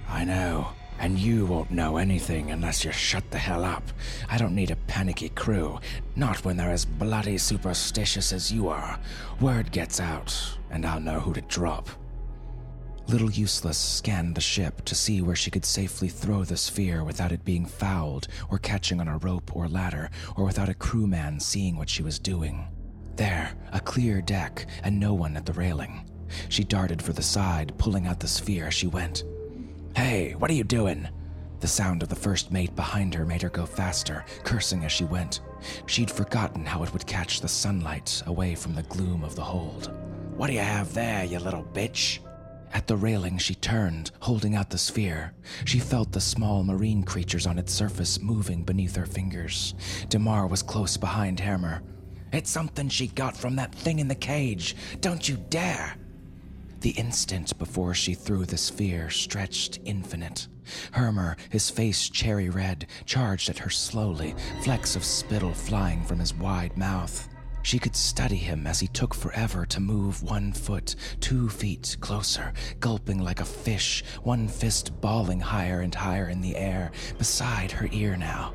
I 0.09 0.23
know, 0.23 0.69
and 0.97 1.19
you 1.19 1.45
won't 1.45 1.69
know 1.69 1.97
anything 1.97 2.49
unless 2.49 2.83
you 2.83 2.91
shut 2.91 3.29
the 3.29 3.37
hell 3.37 3.63
up. 3.63 3.83
I 4.27 4.39
don't 4.39 4.55
need 4.55 4.71
a 4.71 4.75
panicky 4.87 5.29
crew, 5.29 5.79
not 6.15 6.43
when 6.43 6.57
they're 6.57 6.71
as 6.71 6.83
bloody 6.83 7.37
superstitious 7.37 8.33
as 8.33 8.51
you 8.51 8.69
are. 8.69 8.99
Word 9.39 9.71
gets 9.71 9.99
out, 9.99 10.57
and 10.71 10.83
I'll 10.83 10.99
know 10.99 11.19
who 11.19 11.33
to 11.33 11.41
drop. 11.41 11.89
Little 13.07 13.31
Useless 13.31 13.77
scanned 13.77 14.35
the 14.35 14.41
ship 14.41 14.83
to 14.83 14.93
see 14.93 15.21
where 15.21 15.35
she 15.35 15.49
could 15.49 15.63
safely 15.63 16.09
throw 16.09 16.43
the 16.43 16.57
sphere 16.57 17.05
without 17.05 17.31
it 17.31 17.45
being 17.45 17.65
fouled 17.65 18.27
or 18.51 18.57
catching 18.57 18.99
on 18.99 19.07
a 19.07 19.17
rope 19.19 19.55
or 19.55 19.69
ladder, 19.69 20.09
or 20.35 20.43
without 20.43 20.67
a 20.67 20.73
crewman 20.73 21.39
seeing 21.39 21.77
what 21.77 21.87
she 21.87 22.03
was 22.03 22.19
doing. 22.19 22.67
There, 23.15 23.53
a 23.71 23.79
clear 23.79 24.21
deck, 24.21 24.67
and 24.83 24.99
no 24.99 25.13
one 25.13 25.37
at 25.37 25.45
the 25.45 25.53
railing. 25.53 26.09
She 26.49 26.65
darted 26.65 27.01
for 27.01 27.13
the 27.13 27.23
side, 27.23 27.71
pulling 27.77 28.07
out 28.07 28.19
the 28.19 28.27
sphere 28.27 28.67
as 28.67 28.73
she 28.73 28.87
went. 28.87 29.23
Hey, 29.95 30.35
what 30.35 30.51
are 30.51 30.55
you 30.55 30.65
doing? 30.65 31.07
The 31.61 31.67
sound 31.67 32.03
of 32.03 32.09
the 32.09 32.15
first 32.15 32.51
mate 32.51 32.75
behind 32.75 33.13
her 33.13 33.25
made 33.25 33.41
her 33.41 33.49
go 33.49 33.65
faster, 33.65 34.25
cursing 34.43 34.83
as 34.83 34.91
she 34.91 35.05
went. 35.05 35.39
She'd 35.85 36.11
forgotten 36.11 36.65
how 36.65 36.83
it 36.83 36.91
would 36.91 37.07
catch 37.07 37.39
the 37.39 37.47
sunlight 37.47 38.21
away 38.27 38.53
from 38.53 38.75
the 38.75 38.83
gloom 38.83 39.23
of 39.23 39.35
the 39.35 39.43
hold. 39.43 39.93
What 40.35 40.47
do 40.47 40.53
you 40.53 40.59
have 40.59 40.93
there, 40.93 41.23
you 41.23 41.39
little 41.39 41.63
bitch? 41.63 42.19
At 42.73 42.87
the 42.87 42.97
railing, 42.97 43.37
she 43.37 43.55
turned, 43.55 44.11
holding 44.19 44.55
out 44.55 44.69
the 44.69 44.77
sphere. 44.77 45.33
She 45.65 45.79
felt 45.79 46.11
the 46.11 46.21
small 46.21 46.63
marine 46.63 47.03
creatures 47.03 47.47
on 47.47 47.57
its 47.57 47.73
surface 47.73 48.21
moving 48.21 48.63
beneath 48.63 48.95
her 48.95 49.05
fingers. 49.05 49.73
Demar 50.09 50.47
was 50.47 50.63
close 50.63 50.97
behind 50.97 51.39
Hammer. 51.39 51.81
It's 52.31 52.49
something 52.51 52.89
she 52.89 53.07
got 53.07 53.37
from 53.37 53.55
that 53.55 53.73
thing 53.73 53.99
in 53.99 54.07
the 54.07 54.15
cage. 54.15 54.75
Don't 54.99 55.27
you 55.27 55.37
dare! 55.49 55.95
The 56.81 56.91
instant 56.91 57.57
before 57.57 57.93
she 57.93 58.13
threw 58.13 58.45
the 58.45 58.57
sphere 58.57 59.09
stretched 59.09 59.79
infinite. 59.85 60.47
Hermer, 60.91 61.37
his 61.49 61.69
face 61.69 62.09
cherry 62.09 62.49
red, 62.49 62.87
charged 63.05 63.49
at 63.49 63.59
her 63.59 63.69
slowly, 63.69 64.35
flecks 64.61 64.95
of 64.95 65.03
spittle 65.03 65.53
flying 65.53 66.03
from 66.03 66.19
his 66.19 66.33
wide 66.33 66.77
mouth. 66.77 67.27
She 67.67 67.79
could 67.79 67.97
study 67.97 68.37
him 68.37 68.65
as 68.65 68.79
he 68.79 68.87
took 68.87 69.13
forever 69.13 69.65
to 69.65 69.81
move 69.81 70.23
one 70.23 70.53
foot, 70.53 70.95
two 71.19 71.49
feet 71.49 71.97
closer, 71.99 72.53
gulping 72.79 73.21
like 73.21 73.41
a 73.41 73.45
fish, 73.45 74.05
one 74.23 74.47
fist 74.47 75.01
balling 75.01 75.41
higher 75.41 75.81
and 75.81 75.93
higher 75.93 76.29
in 76.29 76.39
the 76.39 76.55
air, 76.55 76.91
beside 77.17 77.73
her 77.73 77.89
ear 77.91 78.15
now. 78.15 78.53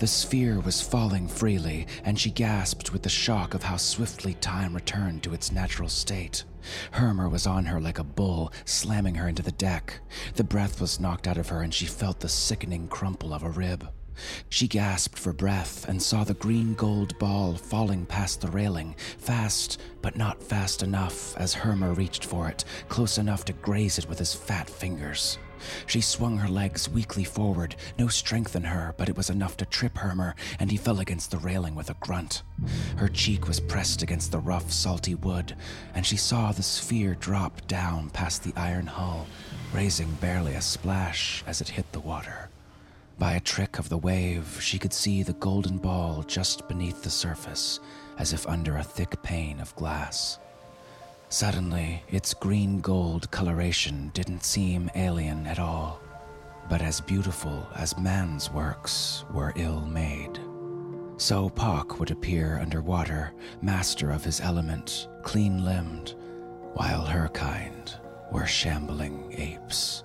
The 0.00 0.08
sphere 0.08 0.58
was 0.58 0.82
falling 0.82 1.28
freely, 1.28 1.86
and 2.02 2.18
she 2.18 2.32
gasped 2.32 2.92
with 2.92 3.04
the 3.04 3.08
shock 3.08 3.54
of 3.54 3.62
how 3.62 3.76
swiftly 3.76 4.34
time 4.34 4.74
returned 4.74 5.22
to 5.22 5.32
its 5.32 5.52
natural 5.52 5.88
state. 5.88 6.42
Hermer 6.90 7.28
was 7.28 7.46
on 7.46 7.66
her 7.66 7.80
like 7.80 8.00
a 8.00 8.04
bull, 8.18 8.52
slamming 8.64 9.14
her 9.14 9.28
into 9.28 9.44
the 9.44 9.52
deck. 9.52 10.00
The 10.34 10.42
breath 10.42 10.80
was 10.80 10.98
knocked 10.98 11.28
out 11.28 11.38
of 11.38 11.50
her, 11.50 11.62
and 11.62 11.72
she 11.72 11.86
felt 11.86 12.18
the 12.18 12.28
sickening 12.28 12.88
crumple 12.88 13.32
of 13.32 13.44
a 13.44 13.50
rib. 13.50 13.88
She 14.48 14.68
gasped 14.68 15.18
for 15.18 15.32
breath 15.32 15.88
and 15.88 16.02
saw 16.02 16.24
the 16.24 16.34
green 16.34 16.74
gold 16.74 17.18
ball 17.18 17.54
falling 17.54 18.06
past 18.06 18.40
the 18.40 18.50
railing, 18.50 18.94
fast, 19.18 19.80
but 20.02 20.16
not 20.16 20.42
fast 20.42 20.82
enough 20.82 21.36
as 21.36 21.54
Hermer 21.54 21.92
reached 21.92 22.24
for 22.24 22.48
it, 22.48 22.64
close 22.88 23.18
enough 23.18 23.44
to 23.46 23.52
graze 23.52 23.98
it 23.98 24.08
with 24.08 24.18
his 24.18 24.34
fat 24.34 24.68
fingers. 24.68 25.38
She 25.86 26.00
swung 26.00 26.38
her 26.38 26.48
legs 26.48 26.88
weakly 26.88 27.24
forward, 27.24 27.76
no 27.98 28.08
strength 28.08 28.56
in 28.56 28.64
her, 28.64 28.94
but 28.96 29.08
it 29.08 29.16
was 29.16 29.30
enough 29.30 29.56
to 29.58 29.66
trip 29.66 29.98
Hermer, 29.98 30.34
and 30.58 30.70
he 30.70 30.76
fell 30.76 31.00
against 31.00 31.30
the 31.30 31.38
railing 31.38 31.74
with 31.74 31.90
a 31.90 31.96
grunt. 32.00 32.42
Her 32.96 33.08
cheek 33.08 33.46
was 33.46 33.60
pressed 33.60 34.02
against 34.02 34.32
the 34.32 34.38
rough, 34.38 34.70
salty 34.70 35.14
wood, 35.14 35.56
and 35.94 36.04
she 36.04 36.16
saw 36.16 36.52
the 36.52 36.62
sphere 36.62 37.14
drop 37.14 37.66
down 37.66 38.10
past 38.10 38.42
the 38.42 38.54
iron 38.56 38.86
hull, 38.86 39.26
raising 39.72 40.12
barely 40.14 40.54
a 40.54 40.60
splash 40.60 41.44
as 41.46 41.60
it 41.60 41.68
hit 41.68 41.92
the 41.92 42.00
water. 42.00 42.49
By 43.20 43.34
a 43.34 43.40
trick 43.40 43.78
of 43.78 43.90
the 43.90 43.98
wave, 43.98 44.58
she 44.62 44.78
could 44.78 44.94
see 44.94 45.22
the 45.22 45.34
golden 45.34 45.76
ball 45.76 46.22
just 46.22 46.66
beneath 46.68 47.02
the 47.02 47.10
surface, 47.10 47.78
as 48.16 48.32
if 48.32 48.48
under 48.48 48.78
a 48.78 48.82
thick 48.82 49.22
pane 49.22 49.60
of 49.60 49.76
glass. 49.76 50.38
Suddenly, 51.28 52.02
its 52.08 52.32
green 52.32 52.80
gold 52.80 53.30
coloration 53.30 54.10
didn't 54.14 54.42
seem 54.42 54.90
alien 54.94 55.46
at 55.46 55.58
all, 55.58 56.00
but 56.70 56.80
as 56.80 57.02
beautiful 57.02 57.68
as 57.76 57.98
man's 57.98 58.50
works 58.50 59.26
were 59.34 59.52
ill 59.54 59.82
made. 59.82 60.40
So 61.18 61.50
Pak 61.50 62.00
would 62.00 62.10
appear 62.10 62.58
underwater, 62.58 63.34
master 63.60 64.12
of 64.12 64.24
his 64.24 64.40
element, 64.40 65.08
clean 65.24 65.62
limbed, 65.62 66.14
while 66.72 67.04
her 67.04 67.28
kind 67.28 67.94
were 68.32 68.46
shambling 68.46 69.34
apes. 69.36 70.04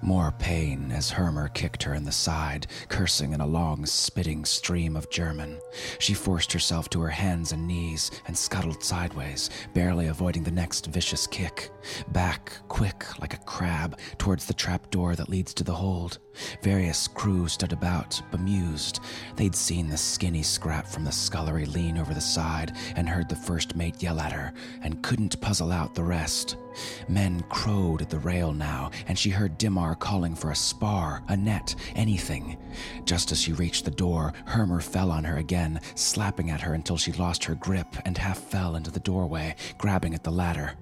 More 0.00 0.32
pain 0.38 0.92
as 0.92 1.10
Hermer 1.10 1.48
kicked 1.48 1.82
her 1.82 1.92
in 1.92 2.04
the 2.04 2.12
side, 2.12 2.68
cursing 2.88 3.32
in 3.32 3.40
a 3.40 3.46
long, 3.46 3.84
spitting 3.84 4.44
stream 4.44 4.96
of 4.96 5.10
German. 5.10 5.58
She 5.98 6.14
forced 6.14 6.52
herself 6.52 6.88
to 6.90 7.00
her 7.00 7.10
hands 7.10 7.52
and 7.52 7.66
knees 7.66 8.10
and 8.26 8.36
scuttled 8.36 8.82
sideways, 8.82 9.50
barely 9.74 10.06
avoiding 10.06 10.44
the 10.44 10.50
next 10.50 10.86
vicious 10.86 11.26
kick. 11.26 11.70
Back, 12.08 12.52
quick, 12.68 13.04
like 13.20 13.34
a 13.34 13.38
crab, 13.38 13.98
towards 14.18 14.46
the 14.46 14.54
trap 14.54 14.90
door 14.90 15.16
that 15.16 15.28
leads 15.28 15.52
to 15.54 15.64
the 15.64 15.74
hold. 15.74 16.18
Various 16.62 17.08
crew 17.08 17.48
stood 17.48 17.72
about, 17.72 18.20
bemused. 18.30 19.00
They'd 19.36 19.54
seen 19.54 19.88
the 19.88 19.96
skinny 19.96 20.42
scrap 20.42 20.86
from 20.86 21.04
the 21.04 21.12
scullery 21.12 21.66
lean 21.66 21.98
over 21.98 22.14
the 22.14 22.20
side 22.20 22.76
and 22.96 23.08
heard 23.08 23.28
the 23.28 23.36
first 23.36 23.76
mate 23.76 24.02
yell 24.02 24.20
at 24.20 24.32
her, 24.32 24.52
and 24.82 25.02
couldn't 25.02 25.40
puzzle 25.40 25.72
out 25.72 25.94
the 25.94 26.04
rest. 26.04 26.56
Men 27.08 27.42
crowed 27.48 28.02
at 28.02 28.10
the 28.10 28.18
rail 28.18 28.52
now, 28.52 28.90
and 29.06 29.18
she 29.18 29.30
heard 29.30 29.58
Dimar 29.58 29.98
calling 29.98 30.34
for 30.34 30.50
a 30.50 30.56
spar, 30.56 31.22
a 31.28 31.36
net, 31.36 31.74
anything. 31.94 32.56
Just 33.04 33.32
as 33.32 33.40
she 33.40 33.52
reached 33.52 33.84
the 33.84 33.90
door, 33.90 34.32
Hermer 34.46 34.80
fell 34.80 35.10
on 35.10 35.24
her 35.24 35.36
again, 35.38 35.80
slapping 35.94 36.50
at 36.50 36.60
her 36.60 36.74
until 36.74 36.96
she 36.96 37.12
lost 37.12 37.44
her 37.44 37.54
grip 37.54 37.96
and 38.04 38.16
half 38.16 38.38
fell 38.38 38.76
into 38.76 38.90
the 38.90 39.00
doorway, 39.00 39.56
grabbing 39.76 40.14
at 40.14 40.24
the 40.24 40.30
ladder. 40.30 40.74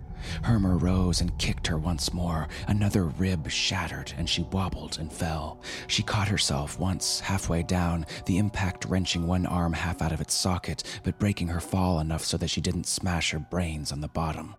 Hermer 0.43 0.77
rose 0.77 1.21
and 1.21 1.39
kicked 1.39 1.67
her 1.67 1.79
once 1.79 2.13
more. 2.13 2.49
Another 2.69 3.05
rib 3.05 3.51
shattered, 3.51 4.13
and 4.17 4.29
she 4.29 4.43
wobbled 4.43 4.99
and 4.99 5.13
fell. 5.13 5.61
She 5.87 6.03
caught 6.03 6.29
herself 6.29 6.79
once, 6.79 7.21
halfway 7.21 7.63
down, 7.63 8.07
the 8.27 8.39
impact 8.39 8.85
wrenching 8.85 9.27
one 9.27 9.47
arm 9.47 9.73
half 9.73 10.03
out 10.03 10.13
of 10.13 10.21
its 10.21 10.35
socket, 10.35 10.83
but 11.03 11.19
breaking 11.19 11.49
her 11.49 11.61
fall 11.61 12.01
enough 12.01 12.25
so 12.25 12.37
that 12.37 12.51
she 12.51 12.61
didn't 12.61 12.87
smash 12.87 13.31
her 13.31 13.39
brains 13.39 13.93
on 13.93 14.01
the 14.01 14.09
bottom. 14.09 14.57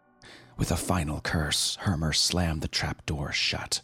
With 0.57 0.71
a 0.71 0.77
final 0.77 1.21
curse, 1.21 1.77
Hermer 1.81 2.13
slammed 2.13 2.61
the 2.61 2.67
trap 2.67 3.05
door 3.05 3.31
shut. 3.31 3.81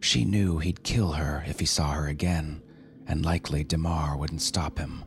She 0.00 0.24
knew 0.24 0.58
he'd 0.58 0.84
kill 0.84 1.12
her 1.12 1.42
if 1.48 1.58
he 1.58 1.66
saw 1.66 1.92
her 1.92 2.06
again, 2.06 2.62
and 3.06 3.24
likely 3.24 3.64
Demar 3.64 4.16
wouldn't 4.16 4.42
stop 4.42 4.78
him. 4.78 5.04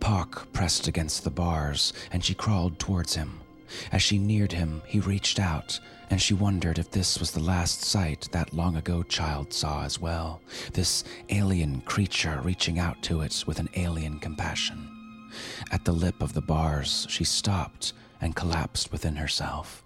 Pak 0.00 0.52
pressed 0.52 0.86
against 0.88 1.24
the 1.24 1.30
bars, 1.30 1.92
and 2.12 2.24
she 2.24 2.34
crawled 2.34 2.78
towards 2.78 3.14
him. 3.14 3.40
As 3.92 4.02
she 4.02 4.18
neared 4.18 4.52
him, 4.52 4.82
he 4.86 5.00
reached 5.00 5.38
out, 5.38 5.80
and 6.10 6.22
she 6.22 6.34
wondered 6.34 6.78
if 6.78 6.90
this 6.90 7.18
was 7.18 7.32
the 7.32 7.40
last 7.40 7.82
sight 7.82 8.28
that 8.32 8.54
long 8.54 8.76
ago 8.76 9.02
child 9.02 9.52
saw 9.52 9.84
as 9.84 10.00
well. 10.00 10.40
This 10.72 11.04
alien 11.30 11.80
creature 11.80 12.40
reaching 12.42 12.78
out 12.78 13.02
to 13.02 13.22
it 13.22 13.44
with 13.46 13.58
an 13.58 13.68
alien 13.74 14.20
compassion. 14.20 14.88
At 15.72 15.84
the 15.84 15.92
lip 15.92 16.22
of 16.22 16.32
the 16.32 16.40
bars, 16.40 17.06
she 17.10 17.24
stopped 17.24 17.92
and 18.20 18.36
collapsed 18.36 18.92
within 18.92 19.16
herself. 19.16 19.82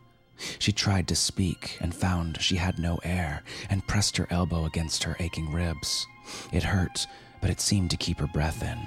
She 0.58 0.72
tried 0.72 1.08
to 1.08 1.16
speak 1.16 1.76
and 1.80 1.94
found 1.94 2.40
she 2.40 2.56
had 2.56 2.78
no 2.78 2.98
air 3.02 3.42
and 3.68 3.86
pressed 3.86 4.16
her 4.16 4.26
elbow 4.30 4.64
against 4.64 5.04
her 5.04 5.16
aching 5.20 5.52
ribs. 5.52 6.06
It 6.52 6.62
hurt, 6.62 7.06
but 7.40 7.50
it 7.50 7.60
seemed 7.60 7.90
to 7.90 7.96
keep 7.96 8.18
her 8.20 8.26
breath 8.26 8.62
in. 8.62 8.78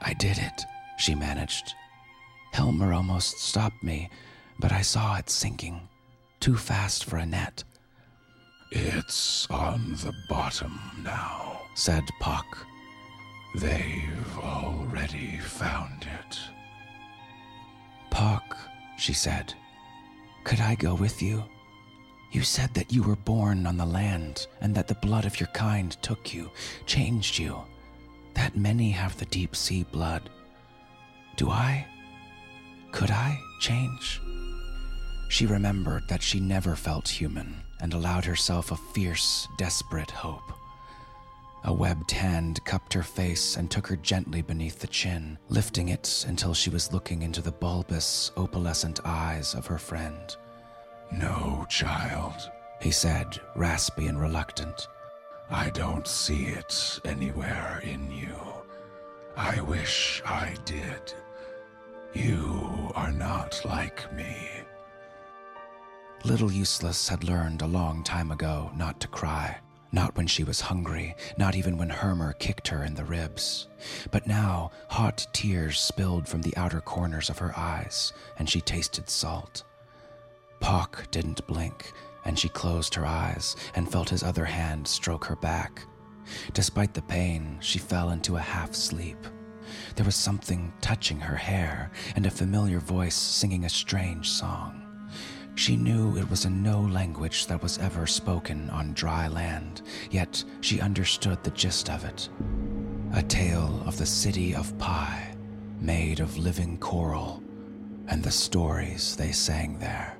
I 0.00 0.14
did 0.14 0.38
it, 0.38 0.64
she 0.98 1.14
managed. 1.14 1.74
Hermer 2.52 2.92
almost 2.92 3.38
stopped 3.38 3.82
me, 3.82 4.10
but 4.58 4.72
I 4.72 4.82
saw 4.82 5.16
it 5.16 5.30
sinking. 5.30 5.88
Too 6.40 6.56
fast 6.56 7.04
for 7.04 7.16
a 7.16 7.26
net. 7.26 7.64
It's 8.72 9.46
on 9.50 9.92
the 9.92 10.14
bottom 10.28 10.80
now, 11.02 11.62
said 11.74 12.04
Puck. 12.20 12.46
They've 13.56 14.38
already 14.38 15.38
found 15.38 16.06
it. 16.20 16.38
Puck, 18.10 18.56
she 18.96 19.12
said, 19.12 19.54
could 20.44 20.60
I 20.60 20.74
go 20.74 20.94
with 20.94 21.20
you? 21.20 21.44
You 22.32 22.42
said 22.42 22.72
that 22.74 22.92
you 22.92 23.02
were 23.02 23.16
born 23.16 23.66
on 23.66 23.76
the 23.76 23.86
land 23.86 24.46
and 24.60 24.74
that 24.74 24.88
the 24.88 24.94
blood 24.94 25.24
of 25.24 25.38
your 25.40 25.48
kind 25.48 25.90
took 26.02 26.32
you, 26.32 26.50
changed 26.86 27.38
you. 27.38 27.60
That 28.34 28.56
many 28.56 28.90
have 28.90 29.18
the 29.18 29.26
deep 29.26 29.54
sea 29.54 29.84
blood. 29.84 30.30
Do 31.36 31.50
I? 31.50 31.86
Could 32.92 33.10
I 33.10 33.38
change? 33.60 34.20
She 35.28 35.46
remembered 35.46 36.08
that 36.08 36.22
she 36.22 36.40
never 36.40 36.74
felt 36.74 37.08
human 37.08 37.62
and 37.80 37.94
allowed 37.94 38.24
herself 38.24 38.72
a 38.72 38.76
fierce, 38.76 39.46
desperate 39.56 40.10
hope. 40.10 40.52
A 41.64 41.72
webbed 41.72 42.10
hand 42.10 42.64
cupped 42.64 42.94
her 42.94 43.02
face 43.02 43.56
and 43.56 43.70
took 43.70 43.86
her 43.86 43.96
gently 43.96 44.42
beneath 44.42 44.78
the 44.78 44.86
chin, 44.86 45.38
lifting 45.50 45.90
it 45.90 46.24
until 46.26 46.54
she 46.54 46.70
was 46.70 46.92
looking 46.92 47.22
into 47.22 47.42
the 47.42 47.52
bulbous, 47.52 48.32
opalescent 48.36 49.00
eyes 49.04 49.54
of 49.54 49.66
her 49.66 49.78
friend. 49.78 50.36
No, 51.12 51.66
child, 51.68 52.50
he 52.80 52.90
said, 52.90 53.38
raspy 53.54 54.06
and 54.06 54.20
reluctant. 54.20 54.88
I 55.50 55.70
don't 55.70 56.06
see 56.06 56.44
it 56.46 57.00
anywhere 57.04 57.80
in 57.82 58.10
you. 58.10 58.36
I 59.36 59.60
wish 59.60 60.22
I 60.24 60.54
did. 60.64 61.12
You 62.14 62.92
are 62.94 63.10
not 63.10 63.60
like 63.64 64.12
me. 64.12 64.36
Little 66.24 66.52
Useless 66.52 67.08
had 67.08 67.24
learned 67.24 67.62
a 67.62 67.66
long 67.66 68.04
time 68.04 68.30
ago 68.30 68.70
not 68.76 69.00
to 69.00 69.08
cry. 69.08 69.58
Not 69.92 70.16
when 70.16 70.28
she 70.28 70.44
was 70.44 70.60
hungry, 70.60 71.16
not 71.36 71.56
even 71.56 71.76
when 71.76 71.90
Hermer 71.90 72.32
kicked 72.34 72.68
her 72.68 72.84
in 72.84 72.94
the 72.94 73.04
ribs. 73.04 73.66
But 74.12 74.28
now, 74.28 74.70
hot 74.88 75.26
tears 75.32 75.80
spilled 75.80 76.28
from 76.28 76.42
the 76.42 76.56
outer 76.56 76.80
corners 76.80 77.28
of 77.28 77.38
her 77.38 77.52
eyes, 77.58 78.12
and 78.38 78.48
she 78.48 78.60
tasted 78.60 79.10
salt. 79.10 79.64
Pak 80.60 81.10
didn't 81.10 81.44
blink, 81.48 81.92
and 82.24 82.38
she 82.38 82.48
closed 82.48 82.94
her 82.94 83.06
eyes 83.06 83.56
and 83.74 83.90
felt 83.90 84.10
his 84.10 84.22
other 84.22 84.44
hand 84.44 84.86
stroke 84.86 85.24
her 85.24 85.36
back. 85.36 85.86
Despite 86.52 86.94
the 86.94 87.02
pain, 87.02 87.58
she 87.60 87.78
fell 87.78 88.10
into 88.10 88.36
a 88.36 88.40
half 88.40 88.74
sleep. 88.74 89.18
There 89.96 90.06
was 90.06 90.16
something 90.16 90.72
touching 90.80 91.20
her 91.20 91.36
hair 91.36 91.90
and 92.16 92.26
a 92.26 92.30
familiar 92.30 92.80
voice 92.80 93.14
singing 93.14 93.64
a 93.64 93.68
strange 93.68 94.28
song. 94.28 94.76
She 95.54 95.76
knew 95.76 96.16
it 96.16 96.30
was 96.30 96.44
in 96.44 96.62
no 96.62 96.80
language 96.80 97.46
that 97.46 97.62
was 97.62 97.78
ever 97.78 98.06
spoken 98.06 98.70
on 98.70 98.94
dry 98.94 99.28
land, 99.28 99.82
yet 100.10 100.42
she 100.60 100.80
understood 100.80 101.42
the 101.42 101.50
gist 101.50 101.90
of 101.90 102.04
it. 102.04 102.28
A 103.12 103.22
tale 103.22 103.82
of 103.84 103.98
the 103.98 104.06
city 104.06 104.54
of 104.54 104.76
Pi, 104.78 105.34
made 105.80 106.20
of 106.20 106.38
living 106.38 106.78
coral, 106.78 107.42
and 108.08 108.22
the 108.22 108.30
stories 108.30 109.16
they 109.16 109.32
sang 109.32 109.78
there. 109.78 110.16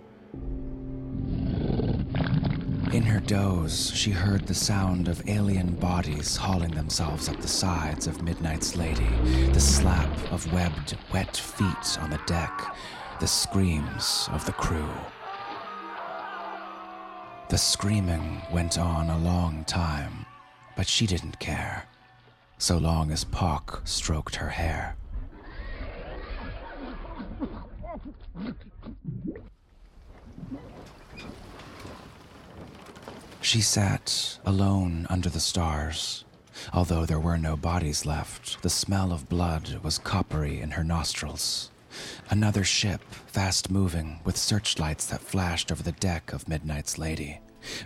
In 2.93 3.05
her 3.05 3.20
doze, 3.20 3.93
she 3.95 4.11
heard 4.11 4.49
the 4.49 4.55
sound 4.55 5.07
of 5.07 5.28
alien 5.28 5.76
bodies 5.76 6.36
hauling 6.36 6.72
themselves 6.72 7.28
up 7.28 7.41
the 7.41 7.47
sides 7.47 8.09
of 8.09 8.20
Midnight's 8.22 8.74
Lady, 8.74 9.07
the 9.53 9.61
slap 9.61 10.11
of 10.32 10.53
webbed, 10.53 10.97
wet 11.12 11.36
feet 11.36 11.99
on 12.01 12.11
the 12.11 12.20
deck, 12.26 12.74
the 13.20 13.28
screams 13.28 14.28
of 14.32 14.45
the 14.45 14.53
crew. 14.53 14.91
The 17.49 17.59
screaming 17.59 18.43
went 18.53 18.76
on 18.76 19.09
a 19.09 19.18
long 19.18 19.62
time, 19.66 20.26
but 20.76 20.88
she 20.88 21.07
didn't 21.07 21.38
care, 21.38 21.84
so 22.59 22.76
long 22.76 23.12
as 23.12 23.22
Pock 23.22 23.82
stroked 23.84 24.34
her 24.34 24.49
hair. 24.49 24.97
She 33.51 33.62
sat 33.62 34.38
alone 34.44 35.09
under 35.11 35.28
the 35.28 35.40
stars. 35.40 36.24
Although 36.72 37.05
there 37.05 37.18
were 37.18 37.36
no 37.36 37.57
bodies 37.57 38.07
left, 38.07 38.62
the 38.62 38.70
smell 38.70 39.12
of 39.12 39.28
blood 39.28 39.80
was 39.82 39.98
coppery 39.98 40.61
in 40.61 40.70
her 40.70 40.84
nostrils. 40.84 41.72
Another 42.30 42.62
ship, 42.62 43.03
fast 43.26 43.68
moving, 43.68 44.20
with 44.24 44.36
searchlights 44.36 45.07
that 45.07 45.20
flashed 45.20 45.72
over 45.72 45.82
the 45.82 45.98
deck 45.98 46.32
of 46.32 46.46
Midnight's 46.46 46.96
Lady. 46.96 47.40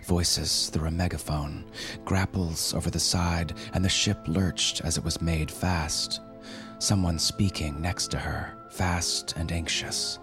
Voices 0.05 0.69
through 0.69 0.87
a 0.87 0.91
megaphone, 0.91 1.65
grapples 2.05 2.75
over 2.75 2.91
the 2.91 2.99
side, 2.99 3.53
and 3.73 3.83
the 3.83 3.89
ship 3.89 4.19
lurched 4.27 4.81
as 4.81 4.99
it 4.99 5.03
was 5.03 5.19
made 5.19 5.49
fast. 5.49 6.21
Someone 6.77 7.17
speaking 7.17 7.81
next 7.81 8.11
to 8.11 8.19
her, 8.19 8.55
fast 8.69 9.33
and 9.35 9.51
anxious. 9.51 10.19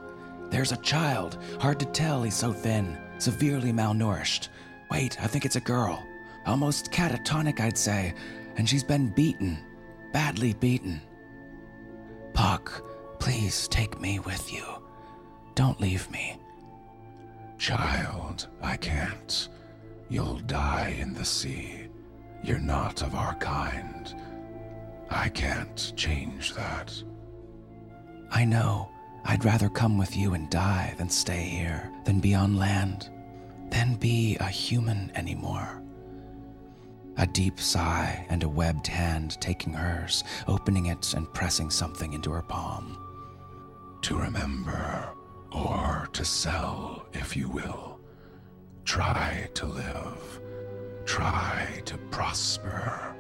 There's 0.51 0.71
a 0.71 0.77
child. 0.77 1.37
Hard 1.59 1.81
to 1.81 1.87
tell, 1.87 2.23
he's 2.23 2.37
so 2.37 2.53
thin. 2.53 2.97
Severely 3.19 3.73
malnourished. 3.73 4.49
Wait, 4.93 5.17
I 5.23 5.27
think 5.27 5.47
it's 5.47 5.57
a 5.57 5.61
girl. 5.61 6.07
Almost 6.45 6.93
catatonic, 6.93 7.61
I'd 7.61 7.79
say. 7.79 8.13
And 8.57 8.69
she's 8.69 8.85
been 8.85 9.09
beaten. 9.09 9.57
Badly 10.13 10.53
beaten. 10.53 11.01
Puck, 12.35 12.85
please 13.19 13.69
take 13.69 13.99
me 14.03 14.19
with 14.19 14.53
you. 14.53 14.63
Don't 15.55 15.81
leave 15.81 16.11
me. 16.11 16.39
Child, 17.57 18.49
I 18.61 18.77
can't. 18.77 19.49
You'll 20.11 20.41
die 20.41 20.95
in 21.01 21.15
the 21.15 21.25
sea. 21.25 21.89
You're 22.43 22.59
not 22.59 23.01
of 23.01 23.15
our 23.15 23.35
kind. 23.37 24.15
I 25.09 25.31
can't 25.31 25.95
change 25.97 26.53
that. 26.53 26.93
I 28.31 28.45
know. 28.45 28.91
I'd 29.25 29.47
rather 29.47 29.71
come 29.71 29.97
with 29.97 30.15
you 30.15 30.35
and 30.35 30.51
die 30.51 30.95
than 30.99 31.09
stay 31.09 31.45
here, 31.45 31.91
than 32.05 32.21
be 32.21 32.35
on 32.35 32.59
land, 32.59 33.09
than 33.73 33.95
be 33.95 34.37
a 34.37 34.49
human 34.49 35.11
anymore. 35.15 35.83
A 37.17 37.27
deep 37.27 37.59
sigh 37.59 38.27
and 38.29 38.43
a 38.43 38.49
webbed 38.49 38.87
hand 38.87 39.41
taking 39.41 39.73
hers, 39.73 40.25
opening 40.47 40.87
it 40.87 41.15
and 41.15 41.33
pressing 41.33 41.71
something 41.71 42.13
into 42.13 42.31
her 42.31 42.43
palm. 42.43 42.99
To 44.03 44.19
remember, 44.19 45.15
or 45.51 46.09
to 46.13 46.25
sell, 46.25 47.07
if 47.15 47.35
you 47.35 47.49
will. 47.49 47.99
Try 48.85 49.49
to 49.55 49.67
live. 49.67 50.41
Try 51.07 51.83
to 51.87 51.97
prosper. 52.11 53.15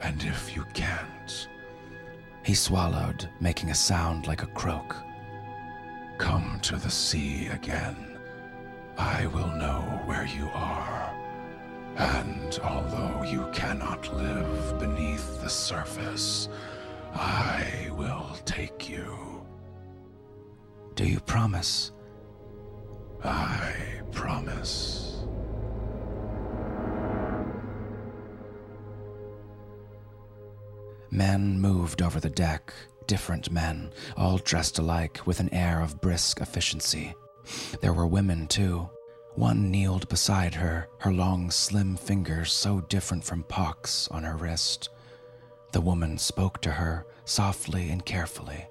And 0.00 0.22
if 0.24 0.56
you 0.56 0.64
can't, 0.72 1.48
He 2.44 2.54
swallowed, 2.54 3.28
making 3.40 3.70
a 3.70 3.74
sound 3.74 4.26
like 4.26 4.42
a 4.42 4.46
croak. 4.46 4.96
come 6.18 6.58
to 6.62 6.76
the 6.76 6.90
sea 6.90 7.48
again. 7.48 8.11
I 8.96 9.26
will 9.26 9.48
know 9.48 10.02
where 10.06 10.26
you 10.26 10.48
are. 10.52 11.14
And 11.96 12.58
although 12.62 13.22
you 13.22 13.48
cannot 13.52 14.14
live 14.16 14.78
beneath 14.78 15.42
the 15.42 15.50
surface, 15.50 16.48
I 17.14 17.90
will 17.92 18.36
take 18.44 18.88
you. 18.88 19.44
Do 20.94 21.06
you 21.06 21.20
promise? 21.20 21.92
I 23.24 23.74
promise. 24.10 25.24
Men 31.10 31.60
moved 31.60 32.00
over 32.00 32.20
the 32.20 32.30
deck, 32.30 32.72
different 33.06 33.50
men, 33.50 33.92
all 34.16 34.38
dressed 34.38 34.78
alike 34.78 35.20
with 35.26 35.40
an 35.40 35.52
air 35.52 35.80
of 35.80 36.00
brisk 36.00 36.40
efficiency. 36.40 37.14
There 37.80 37.92
were 37.92 38.06
women, 38.06 38.46
too. 38.46 38.88
One 39.34 39.70
kneeled 39.70 40.08
beside 40.08 40.54
her, 40.54 40.88
her 40.98 41.12
long, 41.12 41.50
slim 41.50 41.96
fingers 41.96 42.52
so 42.52 42.80
different 42.82 43.24
from 43.24 43.44
Pock's 43.44 44.08
on 44.08 44.24
her 44.24 44.36
wrist. 44.36 44.90
The 45.72 45.80
woman 45.80 46.18
spoke 46.18 46.60
to 46.62 46.70
her 46.70 47.06
softly 47.24 47.88
and 47.90 48.04
carefully. 48.04 48.66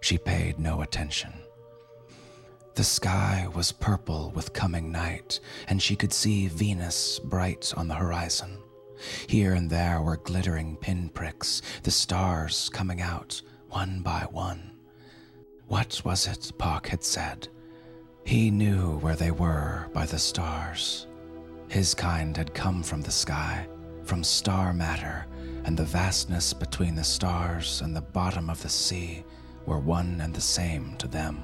She 0.00 0.16
paid 0.16 0.60
no 0.60 0.80
attention. 0.82 1.32
The 2.76 2.84
sky 2.84 3.48
was 3.52 3.72
purple 3.72 4.30
with 4.30 4.52
coming 4.52 4.92
night, 4.92 5.40
and 5.66 5.82
she 5.82 5.96
could 5.96 6.12
see 6.12 6.46
Venus 6.46 7.18
bright 7.18 7.74
on 7.76 7.88
the 7.88 7.96
horizon. 7.96 8.62
Here 9.26 9.54
and 9.54 9.68
there 9.68 10.00
were 10.00 10.16
glittering 10.16 10.76
pinpricks, 10.76 11.62
the 11.82 11.90
stars 11.90 12.68
coming 12.68 13.00
out 13.00 13.42
one 13.68 14.02
by 14.02 14.26
one. 14.30 14.78
What 15.66 16.00
was 16.04 16.28
it 16.28 16.52
Pock 16.56 16.88
had 16.88 17.02
said? 17.02 17.48
He 18.28 18.50
knew 18.50 18.98
where 18.98 19.16
they 19.16 19.30
were 19.30 19.88
by 19.94 20.04
the 20.04 20.18
stars. 20.18 21.06
His 21.68 21.94
kind 21.94 22.36
had 22.36 22.52
come 22.52 22.82
from 22.82 23.00
the 23.00 23.10
sky, 23.10 23.66
from 24.04 24.22
star 24.22 24.74
matter, 24.74 25.24
and 25.64 25.74
the 25.74 25.86
vastness 25.86 26.52
between 26.52 26.94
the 26.94 27.04
stars 27.04 27.80
and 27.80 27.96
the 27.96 28.02
bottom 28.02 28.50
of 28.50 28.62
the 28.62 28.68
sea 28.68 29.24
were 29.64 29.78
one 29.78 30.20
and 30.20 30.34
the 30.34 30.42
same 30.42 30.94
to 30.98 31.08
them. 31.08 31.42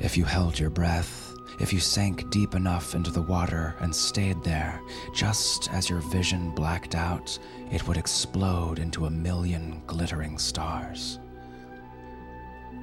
If 0.00 0.16
you 0.16 0.24
held 0.24 0.58
your 0.58 0.70
breath, 0.70 1.32
if 1.60 1.72
you 1.72 1.78
sank 1.78 2.28
deep 2.28 2.56
enough 2.56 2.96
into 2.96 3.12
the 3.12 3.22
water 3.22 3.76
and 3.78 3.94
stayed 3.94 4.42
there, 4.42 4.80
just 5.14 5.72
as 5.72 5.88
your 5.88 6.00
vision 6.00 6.50
blacked 6.56 6.96
out, 6.96 7.38
it 7.70 7.86
would 7.86 7.98
explode 7.98 8.80
into 8.80 9.06
a 9.06 9.10
million 9.10 9.80
glittering 9.86 10.38
stars. 10.38 11.20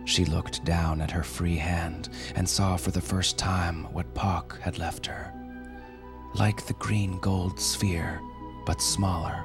She 0.06 0.24
looked 0.24 0.64
down 0.64 1.02
at 1.02 1.12
her 1.12 1.24
free 1.24 1.58
hand 1.58 2.10
and 2.36 2.48
saw 2.48 2.78
for 2.78 2.92
the 2.92 3.02
first 3.02 3.38
time 3.38 3.92
what 3.92 4.14
Pock 4.14 4.60
had 4.62 4.78
left 4.78 5.06
her. 5.08 5.34
Like 6.36 6.66
the 6.66 6.74
green 6.74 7.20
gold 7.20 7.60
sphere, 7.60 8.22
but 8.66 8.82
smaller. 8.82 9.44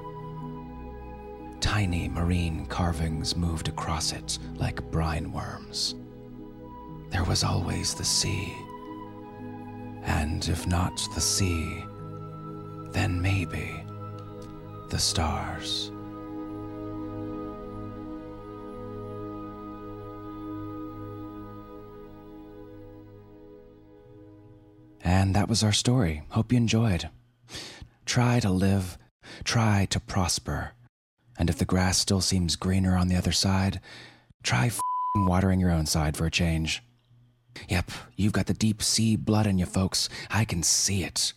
Tiny 1.61 2.09
marine 2.09 2.67
carvings 2.67 3.37
moved 3.37 3.69
across 3.69 4.13
it 4.13 4.39
like 4.57 4.91
brine 4.91 5.33
worms. 5.33 5.95
There 7.11 7.25
was 7.25 7.43
always 7.43 7.95
the 7.95 8.05
sea. 8.05 8.55
And 10.03 10.47
if 10.49 10.67
not 10.67 11.07
the 11.15 11.21
sea, 11.21 11.85
then 12.93 13.21
maybe 13.21 13.83
the 14.89 14.99
stars. 14.99 15.93
And 25.03 25.35
that 25.35 25.49
was 25.49 25.63
our 25.63 25.73
story. 25.73 26.23
Hope 26.31 26.53
you 26.53 26.59
enjoyed. 26.59 27.09
Try 28.05 28.41
to 28.41 28.51
live, 28.51 28.99
try 29.45 29.87
to 29.91 30.01
prosper. 30.01 30.73
And 31.39 31.49
if 31.49 31.59
the 31.59 31.65
grass 31.65 31.99
still 31.99 32.21
seems 32.21 32.57
greener 32.57 32.97
on 32.97 33.09
the 33.09 33.17
other 33.17 33.33
side, 33.33 33.81
try 34.43 34.67
f***ing 34.67 35.27
watering 35.27 35.61
your 35.61 35.71
own 35.71 35.87
side 35.87 36.17
for 36.17 36.27
a 36.27 36.31
change. 36.31 36.83
Yep, 37.69 37.91
you've 38.17 38.33
got 38.33 38.47
the 38.47 38.55
deep 38.55 38.83
sea 38.83 39.17
blood 39.17 39.47
in 39.47 39.59
you, 39.59 39.67
folks. 39.67 40.09
I 40.31 40.45
can 40.45 40.63
see 40.63 41.05
it. 41.05 41.33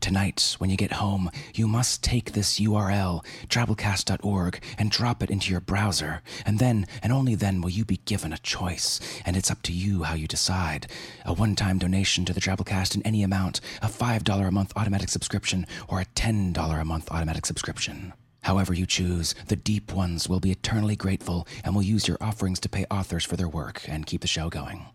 Tonight, 0.00 0.56
when 0.58 0.70
you 0.70 0.76
get 0.76 0.92
home, 0.92 1.30
you 1.54 1.66
must 1.66 2.02
take 2.02 2.32
this 2.32 2.58
URL, 2.58 3.24
drabblecast.org, 3.48 4.62
and 4.78 4.90
drop 4.90 5.22
it 5.22 5.30
into 5.30 5.50
your 5.50 5.60
browser. 5.60 6.22
And 6.46 6.58
then, 6.58 6.86
and 7.02 7.12
only 7.12 7.34
then, 7.34 7.60
will 7.60 7.70
you 7.70 7.84
be 7.84 8.00
given 8.04 8.32
a 8.32 8.38
choice. 8.38 9.00
And 9.24 9.36
it's 9.36 9.50
up 9.50 9.62
to 9.62 9.72
you 9.72 10.04
how 10.04 10.14
you 10.14 10.26
decide. 10.26 10.86
A 11.24 11.32
one 11.32 11.54
time 11.54 11.78
donation 11.78 12.24
to 12.24 12.32
the 12.32 12.40
Drabblecast 12.40 12.94
in 12.94 13.02
any 13.02 13.22
amount, 13.22 13.60
a 13.82 13.88
$5 13.88 14.46
a 14.46 14.50
month 14.50 14.72
automatic 14.76 15.08
subscription, 15.08 15.66
or 15.88 16.00
a 16.00 16.06
$10 16.06 16.80
a 16.80 16.84
month 16.84 17.10
automatic 17.10 17.46
subscription. 17.46 18.12
However, 18.42 18.72
you 18.72 18.86
choose, 18.86 19.34
the 19.48 19.56
deep 19.56 19.92
ones 19.92 20.28
will 20.28 20.40
be 20.40 20.50
eternally 20.50 20.96
grateful 20.96 21.46
and 21.64 21.74
will 21.74 21.82
use 21.82 22.08
your 22.08 22.18
offerings 22.20 22.60
to 22.60 22.68
pay 22.68 22.86
authors 22.90 23.24
for 23.24 23.36
their 23.36 23.48
work 23.48 23.82
and 23.88 24.06
keep 24.06 24.20
the 24.20 24.26
show 24.26 24.48
going. 24.48 24.86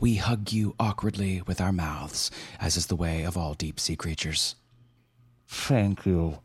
We 0.00 0.16
hug 0.16 0.52
you 0.52 0.74
awkwardly 0.78 1.42
with 1.42 1.60
our 1.60 1.72
mouths, 1.72 2.30
as 2.58 2.76
is 2.76 2.86
the 2.86 2.96
way 2.96 3.22
of 3.22 3.36
all 3.36 3.54
deep 3.54 3.78
sea 3.78 3.96
creatures. 3.96 4.56
Thank 5.46 6.06
you. 6.06 6.38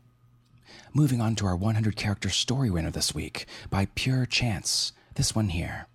Moving 0.92 1.20
on 1.20 1.34
to 1.36 1.46
our 1.46 1.56
100 1.56 1.96
character 1.96 2.28
story 2.28 2.70
winner 2.70 2.90
this 2.90 3.14
week, 3.14 3.46
by 3.70 3.86
pure 3.94 4.26
chance, 4.26 4.92
this 5.14 5.34
one 5.34 5.48
here. 5.48 5.86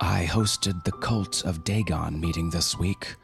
I 0.00 0.28
hosted 0.30 0.84
the 0.84 0.92
Cult 0.92 1.44
of 1.44 1.64
Dagon 1.64 2.20
meeting 2.20 2.50
this 2.50 2.78
week. 2.78 3.16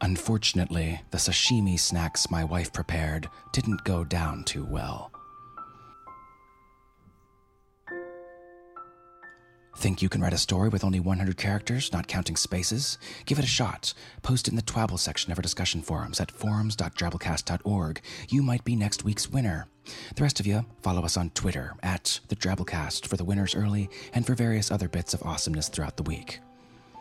Unfortunately, 0.00 1.00
the 1.12 1.18
sashimi 1.18 1.78
snacks 1.78 2.28
my 2.28 2.42
wife 2.42 2.72
prepared 2.72 3.28
didn't 3.52 3.84
go 3.84 4.02
down 4.02 4.42
too 4.42 4.64
well. 4.64 5.11
Think 9.82 10.00
you 10.00 10.08
can 10.08 10.20
write 10.20 10.32
a 10.32 10.38
story 10.38 10.68
with 10.68 10.84
only 10.84 11.00
100 11.00 11.36
characters, 11.36 11.92
not 11.92 12.06
counting 12.06 12.36
spaces? 12.36 12.98
Give 13.26 13.40
it 13.40 13.44
a 13.44 13.48
shot. 13.48 13.94
Post 14.22 14.46
it 14.46 14.52
in 14.52 14.56
the 14.56 14.62
Twabble 14.62 14.96
section 14.96 15.32
of 15.32 15.38
our 15.38 15.42
discussion 15.42 15.82
forums 15.82 16.20
at 16.20 16.30
forums.drabblecast.org. 16.30 18.00
You 18.28 18.42
might 18.44 18.62
be 18.62 18.76
next 18.76 19.02
week's 19.02 19.28
winner. 19.28 19.66
The 20.14 20.22
rest 20.22 20.38
of 20.38 20.46
you, 20.46 20.66
follow 20.82 21.04
us 21.04 21.16
on 21.16 21.30
Twitter 21.30 21.74
at 21.82 22.20
the 22.28 22.36
Drabblecast 22.36 23.08
for 23.08 23.16
the 23.16 23.24
winners 23.24 23.56
early 23.56 23.90
and 24.14 24.24
for 24.24 24.36
various 24.36 24.70
other 24.70 24.88
bits 24.88 25.14
of 25.14 25.22
awesomeness 25.24 25.68
throughout 25.68 25.96
the 25.96 26.04
week. 26.04 26.38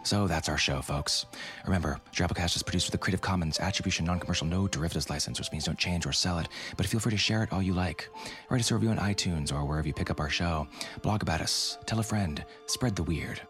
So 0.04 0.28
that's 0.28 0.50
our 0.50 0.58
show, 0.58 0.82
folks. 0.82 1.26
Remember, 1.66 2.00
Drabblecast 2.14 2.56
is 2.56 2.64
produced 2.64 2.88
with 2.88 2.96
a 2.96 2.98
Creative 2.98 3.22
Commons 3.22 3.60
Attribution 3.60 4.06
Non-Commercial 4.06 4.48
No 4.48 4.68
Derivatives 4.68 5.10
license, 5.10 5.40
which 5.40 5.52
means 5.52 5.66
don't 5.66 5.78
change 5.78 6.06
or 6.06 6.12
sell 6.12 6.40
it, 6.40 6.48
but 6.76 6.86
feel 6.86 7.00
free 7.00 7.12
to 7.12 7.18
share 7.18 7.44
it 7.44 7.54
all 7.54 7.62
you 7.62 7.74
like. 7.74 8.10
Write 8.50 8.62
us 8.62 8.72
a 8.72 8.76
review 8.76 8.90
on 8.90 8.98
iTunes 8.98 9.54
or 9.54 9.64
wherever 9.66 9.88
you 9.88 9.94
pick 9.94 10.10
up 10.10 10.20
our 10.20 10.30
show. 10.30 10.68
Blog 11.02 11.22
about 11.22 11.42
us, 11.42 11.78
tell 11.86 12.00
a 12.00 12.04
friend, 12.04 12.44
spread 12.66 12.96
the 12.96 13.04
weird. 13.04 13.42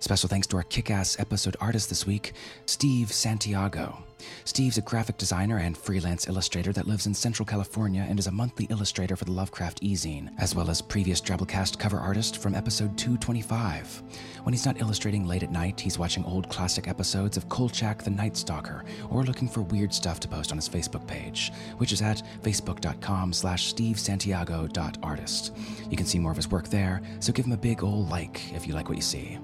Special 0.00 0.28
thanks 0.28 0.46
to 0.48 0.56
our 0.56 0.62
kick 0.62 0.90
ass 0.90 1.18
episode 1.18 1.56
artist 1.60 1.88
this 1.88 2.06
week, 2.06 2.32
Steve 2.66 3.12
Santiago. 3.12 3.98
Steve's 4.44 4.78
a 4.78 4.82
graphic 4.82 5.16
designer 5.16 5.58
and 5.58 5.76
freelance 5.76 6.28
illustrator 6.28 6.72
that 6.72 6.86
lives 6.86 7.06
in 7.06 7.14
Central 7.14 7.46
California 7.46 8.04
and 8.08 8.18
is 8.18 8.26
a 8.26 8.32
monthly 8.32 8.66
illustrator 8.70 9.16
for 9.16 9.24
the 9.24 9.32
Lovecraft 9.32 9.80
e-zine, 9.82 10.30
as 10.38 10.54
well 10.54 10.70
as 10.70 10.82
previous 10.82 11.20
Drabblecast 11.20 11.78
cover 11.78 11.98
artist 11.98 12.38
from 12.38 12.54
episode 12.54 12.96
225. 12.98 14.02
When 14.42 14.52
he's 14.52 14.66
not 14.66 14.80
illustrating 14.80 15.26
late 15.26 15.42
at 15.42 15.52
night, 15.52 15.80
he's 15.80 15.98
watching 15.98 16.24
old 16.24 16.48
classic 16.48 16.88
episodes 16.88 17.36
of 17.36 17.48
Kolchak 17.48 18.02
the 18.02 18.10
Night 18.10 18.36
Stalker 18.36 18.84
or 19.10 19.24
looking 19.24 19.48
for 19.48 19.62
weird 19.62 19.92
stuff 19.94 20.18
to 20.20 20.28
post 20.28 20.50
on 20.50 20.58
his 20.58 20.68
Facebook 20.68 21.06
page, 21.06 21.52
which 21.76 21.92
is 21.92 22.02
at 22.02 22.22
facebook.com 22.42 23.32
slash 23.32 23.72
stevesantiago.artist. 23.72 25.56
You 25.90 25.96
can 25.96 26.06
see 26.06 26.18
more 26.18 26.32
of 26.32 26.36
his 26.36 26.50
work 26.50 26.68
there, 26.68 27.02
so 27.20 27.32
give 27.32 27.46
him 27.46 27.52
a 27.52 27.56
big 27.56 27.84
ol' 27.84 28.06
like 28.06 28.52
if 28.52 28.66
you 28.66 28.74
like 28.74 28.88
what 28.88 28.96
you 28.96 29.02
see. 29.02 29.38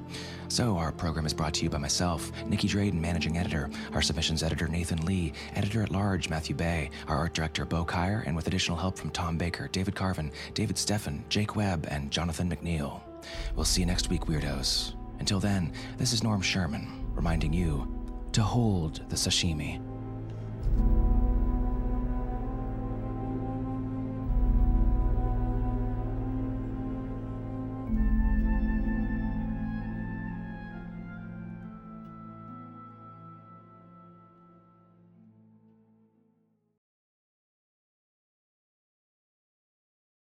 So, 0.55 0.79
our 0.79 0.93
program 0.93 1.27
is 1.27 1.35
brought 1.35 1.53
to 1.55 1.65
you 1.65 1.69
by 1.69 1.79
myself, 1.79 2.31
Nicky 2.47 2.69
Drayden, 2.69 3.01
managing 3.01 3.39
editor, 3.39 3.69
our 3.93 4.01
submissions 4.01 4.45
editor, 4.45 4.69
Nathan 4.69 5.05
Lee, 5.05 5.33
editor 5.57 5.83
at 5.83 5.91
large, 5.91 6.29
Matthew 6.29 6.55
Bey, 6.55 6.91
our 7.09 7.17
art 7.17 7.35
director, 7.35 7.65
Bo 7.65 7.85
Kaier, 7.85 8.25
and 8.25 8.37
with 8.37 8.47
additional 8.47 8.79
help 8.79 8.97
from 8.97 9.11
Tom 9.11 9.37
Baker, 9.37 9.69
David 9.73 9.97
Carvin, 9.97 10.31
David 10.55 10.77
Steffen, 10.77 11.29
Jake 11.29 11.57
Webb, 11.57 11.89
and 11.91 12.09
Jonathan 12.09 12.49
McNeil. 12.49 13.01
We'll 13.57 13.65
see 13.65 13.81
you 13.81 13.87
next 13.87 14.11
week, 14.11 14.27
weirdos. 14.27 14.95
Until 15.19 15.41
then, 15.41 15.73
this 15.99 16.13
is 16.13 16.23
Norm 16.23 16.41
Sherman, 16.41 17.05
reminding 17.17 17.53
you 17.53 17.93
to 18.31 18.43
hold 18.45 19.11
the 19.11 19.17
sashimi. 19.17 19.81